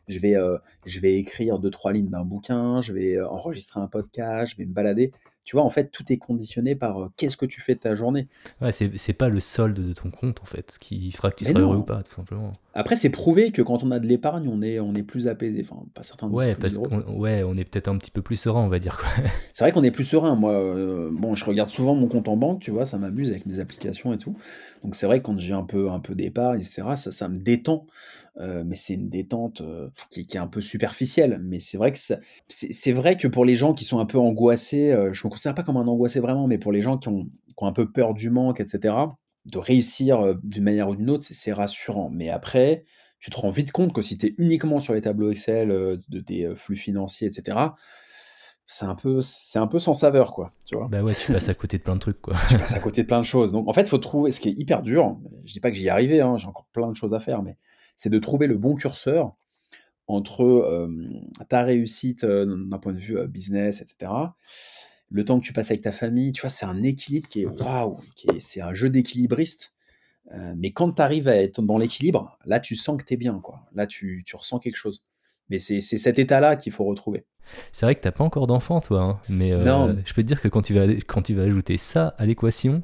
[0.07, 3.79] je vais, euh, je vais écrire deux, trois lignes d'un bouquin, je vais euh, enregistrer
[3.79, 5.11] un podcast, je vais me balader.
[5.45, 7.93] Tu vois, en fait, tout est conditionné par euh, qu'est-ce que tu fais de ta
[7.93, 8.27] journée.
[8.61, 11.51] Ouais, c'est pas le solde de ton compte en fait qui fera que tu Mais
[11.51, 12.53] seras heureux ou pas, tout simplement.
[12.73, 15.63] Après, c'est prouvé que quand on a de l'épargne, on est, on est plus apaisé.
[15.63, 18.61] Enfin, pas certains Ouais, parce qu'on ouais, on est peut-être un petit peu plus serein,
[18.61, 19.07] on va dire quoi.
[19.53, 20.35] C'est vrai qu'on est plus serein.
[20.35, 23.45] Moi, euh, bon, je regarde souvent mon compte en banque, tu vois, ça m'amuse avec
[23.45, 24.35] mes applications et tout.
[24.83, 27.37] Donc c'est vrai que quand j'ai un peu, un peu d'épargne, etc., ça, ça me
[27.37, 27.85] détend.
[28.37, 31.39] Euh, mais c'est une détente euh, qui, qui est un peu superficielle.
[31.41, 31.97] Mais c'est vrai que
[32.49, 35.55] c'est vrai que pour les gens qui sont un peu angoissés, euh, je me considère
[35.55, 37.91] pas comme un angoissé vraiment, mais pour les gens qui ont, qui ont un peu
[37.91, 38.93] peur du manque, etc.,
[39.45, 42.09] de réussir euh, d'une manière ou d'une autre, c'est rassurant.
[42.11, 42.83] Mais après,
[43.19, 46.19] tu te rends vite compte que si tu es uniquement sur les tableaux Excel de
[46.19, 47.57] tes flux financiers, etc.,
[48.67, 50.51] c'est un peu, c'est un peu sans saveur, quoi.
[50.65, 52.35] Tu vois bah ouais, tu passes à côté de plein de trucs quoi.
[52.49, 53.51] tu passes à côté de plein de choses.
[53.51, 55.17] Donc, en fait, il faut trouver ce qui est hyper dur.
[55.43, 57.43] Je dis pas que j'y ai arrivé, hein, j'ai encore plein de choses à faire,
[57.43, 57.57] mais
[57.95, 59.35] c'est de trouver le bon curseur
[60.07, 60.87] entre euh,
[61.49, 64.11] ta réussite euh, d'un point de vue euh, business, etc.
[65.09, 67.45] Le temps que tu passes avec ta famille, tu vois, c'est un équilibre qui est
[67.45, 67.99] waouh,
[68.39, 69.71] c'est un jeu d'équilibriste.
[70.55, 73.39] Mais quand tu arrives à être dans l'équilibre, là, tu sens que tu es bien,
[73.39, 73.61] quoi.
[73.75, 75.03] Là, tu, tu ressens quelque chose.
[75.49, 77.25] Mais c'est cet état-là qu'il faut retrouver.
[77.71, 79.95] C'est vrai que t'as pas encore d'enfant toi, hein, mais euh, Non.
[80.03, 82.81] je peux te dire que quand tu vas quand tu vas ajouter ça à l'équation,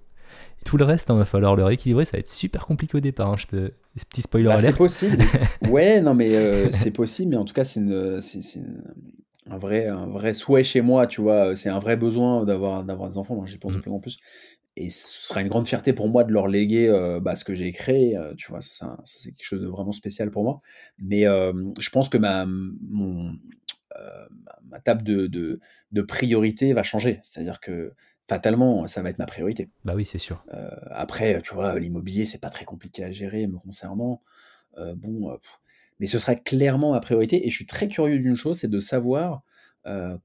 [0.66, 3.32] tout le reste, il va falloir le rééquilibrer, ça va être super compliqué au départ.
[3.32, 3.72] hein, je te
[4.10, 4.78] petit spoiler Bah, c'est alert.
[4.78, 5.18] possible.
[5.70, 8.84] Ouais, non, mais euh, c'est possible, mais en tout cas, c'est une, c'est, c'est une-
[9.50, 11.56] un vrai, un vrai souhait chez moi, tu vois.
[11.56, 13.36] C'est un vrai besoin d'avoir, d'avoir des enfants.
[13.36, 13.82] Moi, j'y pense de Mm.
[13.82, 14.18] plus en plus.
[14.78, 17.54] Et ce sera une grande fierté pour moi de leur léguer euh, bah, ce que
[17.56, 18.16] j'ai créé.
[18.18, 20.62] euh, tu vois, ça, c'est ça, c'est quelque chose de vraiment spécial pour moi.
[21.00, 23.34] Mais euh, je pense que ma, mon,
[23.98, 25.60] euh, ma- ma table de, de,
[25.92, 27.20] de priorité va changer.
[27.24, 27.94] C'est-à-dire que
[28.32, 29.70] fatalement, ça va être ma priorité.
[29.84, 30.46] Bah oui, c'est sûr.
[30.54, 34.22] Euh, après, tu vois, l'immobilier, c'est pas très compliqué à gérer me concernant.
[34.78, 35.60] Euh, bon, euh, pff,
[36.00, 37.46] mais ce sera clairement ma priorité.
[37.46, 39.44] Et je suis très curieux d'une chose, c'est de savoir
[39.86, 40.18] euh,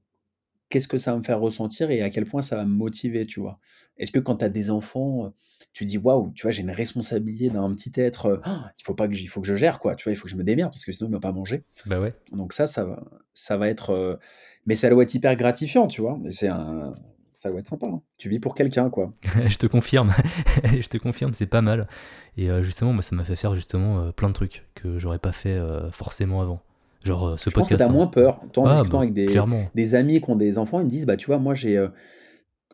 [0.69, 3.25] qu'est-ce que ça va me faire ressentir et à quel point ça va me motiver,
[3.25, 3.59] tu vois.
[3.97, 5.33] Est-ce que quand tu as des enfants,
[5.73, 9.09] tu dis waouh, tu vois, j'ai une responsabilité d'un petit être, Ah, il faut pas
[9.09, 10.71] que il faut que je gère quoi, tu vois, il faut que je me démerde
[10.71, 11.65] parce que sinon il va pas manger.
[11.85, 12.13] Bah ouais.
[12.31, 13.03] Donc ça, ça va,
[13.33, 14.17] ça va être,
[14.65, 16.17] mais ça doit être hyper gratifiant, tu vois.
[16.29, 16.93] C'est un,
[17.37, 17.85] ça doit être sympa.
[17.85, 18.01] hein.
[18.17, 19.13] Tu vis pour quelqu'un, quoi.
[19.45, 20.11] je te confirme,
[20.81, 21.87] je te confirme, c'est pas mal.
[22.35, 25.19] Et euh, justement, moi, ça m'a fait faire justement euh, plein de trucs que j'aurais
[25.19, 26.61] pas fait euh, forcément avant.
[27.05, 27.77] Genre ce Je pense que podcast.
[27.77, 27.91] tu as hein.
[27.93, 28.41] moins peur.
[28.53, 29.27] Toi, en Ah, discutant bah, avec des,
[29.75, 31.85] des amis qui ont des enfants, ils me disent, bah tu vois, moi j'ai,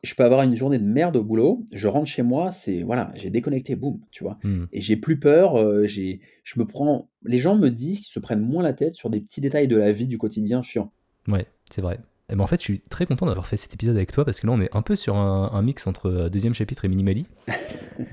[0.01, 3.11] je peux avoir une journée de merde au boulot, je rentre chez moi, c'est voilà,
[3.15, 4.37] j'ai déconnecté, boum, tu vois.
[4.43, 4.65] Hmm.
[4.71, 8.39] Et j'ai plus peur, j'ai, je me prends, les gens me disent qu'ils se prennent
[8.39, 10.89] moins la tête sur des petits détails de la vie du quotidien chiant.
[11.27, 11.99] Ouais, c'est vrai.
[12.33, 14.39] Et ben en fait, je suis très content d'avoir fait cet épisode avec toi parce
[14.39, 16.87] que là, on est un peu sur un, un mix entre euh, deuxième chapitre et
[16.89, 17.27] Minimali.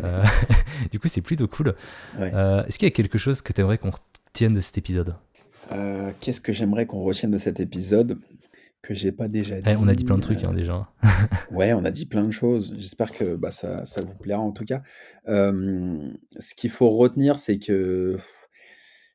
[0.04, 0.22] Euh,
[0.90, 1.74] du coup, c'est plutôt cool.
[2.18, 2.30] Ouais.
[2.34, 5.14] Euh, Est-ce qu'il y a quelque chose que tu aimerais qu'on retienne de cet épisode?
[5.72, 8.18] Euh, Qu'est-ce que j'aimerais qu'on retienne de cet épisode?
[8.82, 10.86] Que j'ai pas déjà dit Eh, On a dit plein de trucs hein, déjà.
[11.50, 12.74] Ouais, on a dit plein de choses.
[12.76, 14.82] J'espère que bah, ça, ça vous plaira en tout cas.
[15.26, 18.18] Ce qu'il faut retenir, c'est que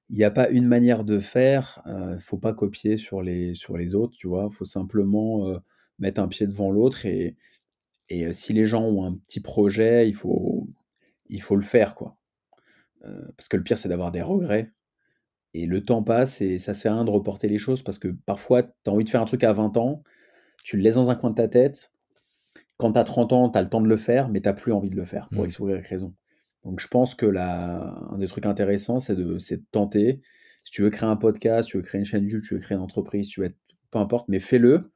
[0.10, 1.82] il n'y a pas une manière de faire.
[1.86, 4.48] Il ne faut pas copier sur les, sur les autres, tu vois.
[4.52, 5.58] Il faut simplement euh,
[6.00, 7.36] mettre un pied devant l'autre et,
[8.10, 10.68] et euh, si les gens ont un petit projet, il faut,
[11.30, 12.18] il faut le faire, quoi.
[13.06, 14.72] Euh, parce que le pire, c'est d'avoir des regrets.
[15.54, 18.10] Et le temps passe et ça sert à rien de reporter les choses parce que
[18.10, 20.04] parfois, tu as envie de faire un truc à 20 ans,
[20.64, 21.92] tu le laisses dans un coin de ta tête.
[22.78, 24.74] Quand tu as 30 ans, tu as le temps de le faire, mais tu plus
[24.74, 25.46] envie de le faire pour Mm.
[25.46, 26.14] X ou Y raison.
[26.66, 30.22] Donc je pense que la, un des trucs intéressants, c'est de, de tenter.
[30.64, 32.76] Si tu veux créer un podcast, tu veux créer une chaîne YouTube, tu veux créer
[32.76, 33.58] une entreprise, tu veux être,
[33.92, 34.92] peu importe, mais fais-le.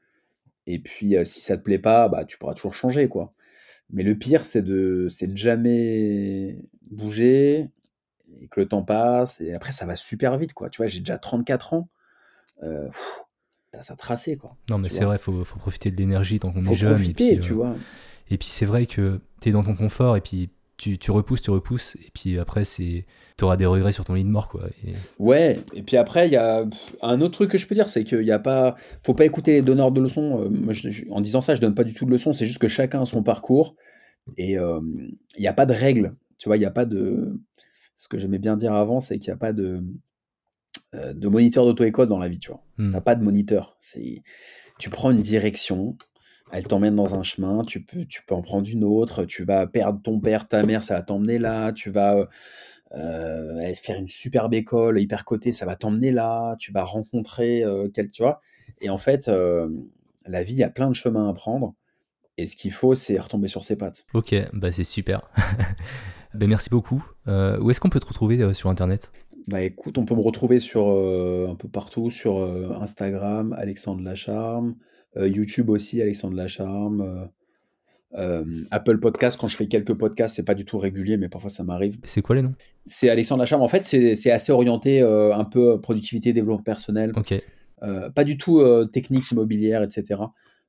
[0.65, 3.33] Et puis euh, si ça te plaît pas, bah, tu pourras toujours changer, quoi.
[3.91, 6.59] Mais le pire, c'est de, c'est de jamais
[6.89, 7.69] bouger
[8.39, 9.41] et que le temps passe.
[9.41, 10.69] Et après, ça va super vite, quoi.
[10.69, 11.89] Tu vois, j'ai déjà 34 ans.
[12.63, 13.23] Euh, pff,
[13.81, 14.55] ça, tracé, quoi.
[14.69, 16.95] Non, mais c'est vrai, faut, faut profiter de l'énergie tant qu'on est jeune.
[16.95, 17.75] profiter, et puis, tu euh, vois.
[18.31, 20.49] Et puis c'est vrai que tu es dans ton confort et puis
[20.79, 23.05] tu, tu repousses, tu repousses, et puis après, c'est
[23.43, 24.67] auras des regrets sur ton lit de mort, quoi.
[25.17, 26.65] Ouais, et puis après, il y a
[27.01, 28.75] un autre truc que je peux dire, c'est qu'il n'y a pas.
[29.03, 30.41] Faut pas écouter les donneurs de leçons.
[30.41, 33.01] Euh, en disant ça, je donne pas du tout de leçons, c'est juste que chacun
[33.01, 33.75] a son parcours,
[34.37, 34.79] et euh,
[35.37, 36.15] il n'y a pas de règles.
[36.37, 37.39] Tu vois, il n'y a pas de.
[37.95, 39.83] Ce que j'aimais bien dire avant, c'est qu'il n'y a pas de.
[40.95, 42.63] Euh, de moniteur d'auto-école dans la vie, tu vois.
[42.77, 42.91] Hmm.
[42.91, 43.77] T'as pas de moniteur.
[43.79, 44.23] C'est,
[44.79, 45.97] tu prends une direction,
[46.51, 49.67] elle t'emmène dans un chemin, tu peux, tu peux en prendre une autre, tu vas
[49.67, 52.27] perdre ton père, ta mère, ça va t'emmener là, tu vas
[52.95, 57.87] euh, faire une superbe école hyper cotée, ça va t'emmener là, tu vas rencontrer euh,
[57.93, 58.39] quel, tu vois.
[58.81, 59.69] Et en fait, euh,
[60.25, 61.75] la vie, il y a plein de chemins à prendre.
[62.37, 64.05] Et ce qu'il faut, c'est retomber sur ses pattes.
[64.13, 65.29] Ok, bah c'est super.
[66.33, 67.05] ben, merci beaucoup.
[67.27, 69.11] où est-ce qu'on peut te retrouver sur Internet?
[69.47, 72.37] Bah écoute, on peut me retrouver sur un peu partout, sur
[72.81, 74.75] Instagram, Alexandre Lacharme,
[75.15, 77.29] YouTube aussi, Alexandre Lacharme.
[78.15, 81.49] Euh, Apple Podcast, quand je fais quelques podcasts, c'est pas du tout régulier, mais parfois
[81.49, 81.97] ça m'arrive.
[82.03, 82.55] C'est quoi les noms?
[82.85, 83.61] C'est Alexandre Lacharme.
[83.61, 87.11] En fait, c'est assez orienté euh, un peu productivité, développement personnel.
[87.15, 87.35] Ok.
[87.83, 90.21] Euh, pas du tout technique immobilière, etc.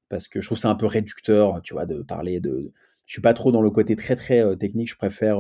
[0.09, 2.73] Parce que je trouve ça un peu réducteur, tu vois, de parler de.
[3.07, 4.91] Je suis pas trop dans le côté très très technique.
[4.91, 5.39] Je préfère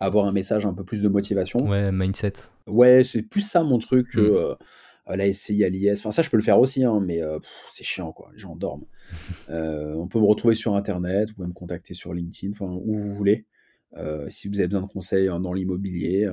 [0.00, 1.68] avoir un message un peu plus de motivation.
[1.68, 2.34] Ouais, mindset.
[2.66, 4.14] Ouais, c'est plus ça mon truc.
[4.14, 4.56] Mm à
[5.16, 5.98] la SCI, à l'IS.
[5.98, 7.38] Enfin, ça, je peux le faire aussi, hein, mais euh,
[7.70, 8.30] c'est chiant, quoi.
[8.32, 8.86] Les gens dorment.
[9.50, 12.92] Euh, on peut me retrouver sur Internet, vous pouvez me contacter sur LinkedIn, enfin, où
[12.92, 13.46] vous voulez.
[13.96, 16.30] Euh, si vous avez besoin de conseils hein, dans l'immobilier,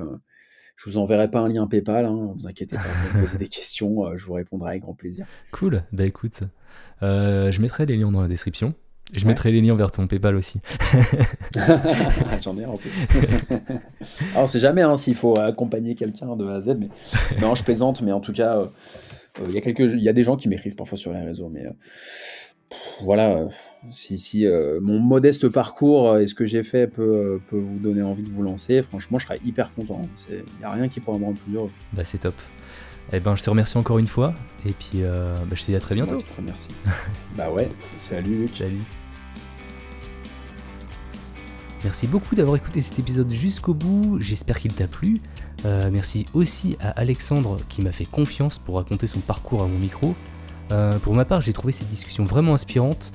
[0.76, 4.14] je vous enverrai pas un lien PayPal, hein, vous inquiétez pas, vous posez des questions,
[4.18, 5.26] je vous répondrai avec grand plaisir.
[5.52, 6.40] Cool, bah écoute,
[7.00, 8.74] je mettrai les liens dans la description.
[9.12, 10.60] Je mettrai les liens vers ton PayPal aussi.
[12.42, 13.06] J'en ai en plus.
[14.32, 16.88] Alors, on sait jamais hein, s'il faut accompagner quelqu'un de A à Z, mais
[17.40, 18.66] non, je plaisante, mais en tout cas, euh,
[19.40, 19.94] euh, il y, a quelques...
[19.94, 21.70] y a des gens qui m'écrivent parfois sur les réseaux, mais euh,
[23.02, 23.46] voilà,
[23.88, 24.44] si, si
[24.82, 28.42] mon modeste parcours et ce que j'ai fait peut, peut, vous donner envie de vous
[28.42, 30.02] lancer, franchement, je serais hyper content.
[30.28, 31.70] Il n'y a rien qui pourrait me rendre plus heureux.
[31.92, 32.34] Bah, c'est top.
[33.12, 34.34] Eh ben, je te remercie encore une fois.
[34.64, 36.18] Et puis, euh, bah, je te dis à très bientôt.
[36.18, 36.68] je te remercie.
[37.36, 38.48] bah ouais, salut.
[38.56, 38.82] Salut.
[41.84, 44.18] Merci beaucoup d'avoir écouté cet épisode jusqu'au bout.
[44.20, 45.20] J'espère qu'il t'a plu.
[45.64, 49.78] Euh, merci aussi à Alexandre qui m'a fait confiance pour raconter son parcours à mon
[49.78, 50.14] micro.
[50.72, 53.12] Euh, pour ma part, j'ai trouvé cette discussion vraiment inspirante.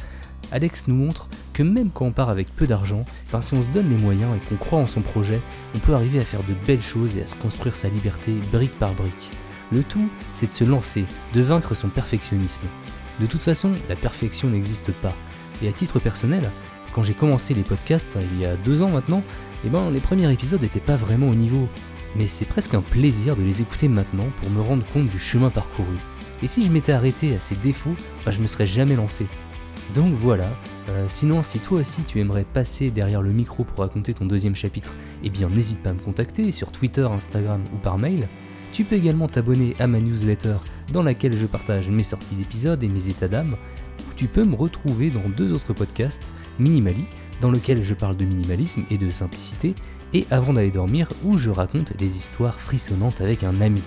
[0.54, 3.68] Alex nous montre que même quand on part avec peu d'argent, ben, si on se
[3.68, 5.42] donne les moyens et qu'on croit en son projet,
[5.76, 8.78] on peut arriver à faire de belles choses et à se construire sa liberté brique
[8.80, 9.32] par brique.
[9.72, 12.68] Le tout, c'est de se lancer, de vaincre son perfectionnisme.
[13.20, 15.14] De toute façon, la perfection n'existe pas.
[15.62, 16.50] Et à titre personnel,
[16.94, 19.24] quand j'ai commencé les podcasts il y a deux ans maintenant,
[19.66, 21.68] eh ben, les premiers épisodes n'étaient pas vraiment au niveau.
[22.16, 25.50] Mais c'est presque un plaisir de les écouter maintenant pour me rendre compte du chemin
[25.50, 25.96] parcouru.
[26.44, 27.96] Et si je m'étais arrêté à ces défauts,
[28.26, 29.28] ben, je me serais jamais lancé.
[29.96, 30.50] Donc voilà,
[30.90, 34.56] euh, sinon si toi aussi tu aimerais passer derrière le micro pour raconter ton deuxième
[34.56, 34.94] chapitre,
[35.24, 38.30] eh bien n'hésite pas à me contacter sur Twitter, Instagram ou par mail.
[38.72, 40.56] Tu peux également t'abonner à ma newsletter
[40.94, 43.58] dans laquelle je partage mes sorties d'épisodes et mes états d'âme.
[44.16, 46.24] Tu peux me retrouver dans deux autres podcasts,
[46.60, 47.06] Minimali,
[47.42, 49.76] dans lequel je parle de minimalisme et de simplicité,
[50.14, 53.82] et Avant d'aller dormir, où je raconte des histoires frissonnantes avec un ami.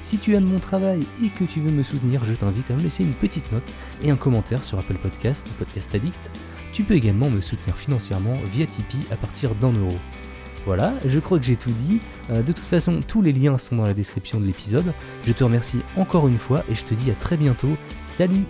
[0.00, 2.80] Si tu aimes mon travail et que tu veux me soutenir, je t'invite à me
[2.80, 6.30] laisser une petite note et un commentaire sur Apple Podcast ou Podcast Addict.
[6.72, 9.98] Tu peux également me soutenir financièrement via Tipeee à partir d'un euro.
[10.68, 11.98] Voilà, je crois que j'ai tout dit.
[12.28, 14.92] Euh, de toute façon, tous les liens sont dans la description de l'épisode.
[15.24, 17.70] Je te remercie encore une fois et je te dis à très bientôt.
[18.04, 18.44] Salut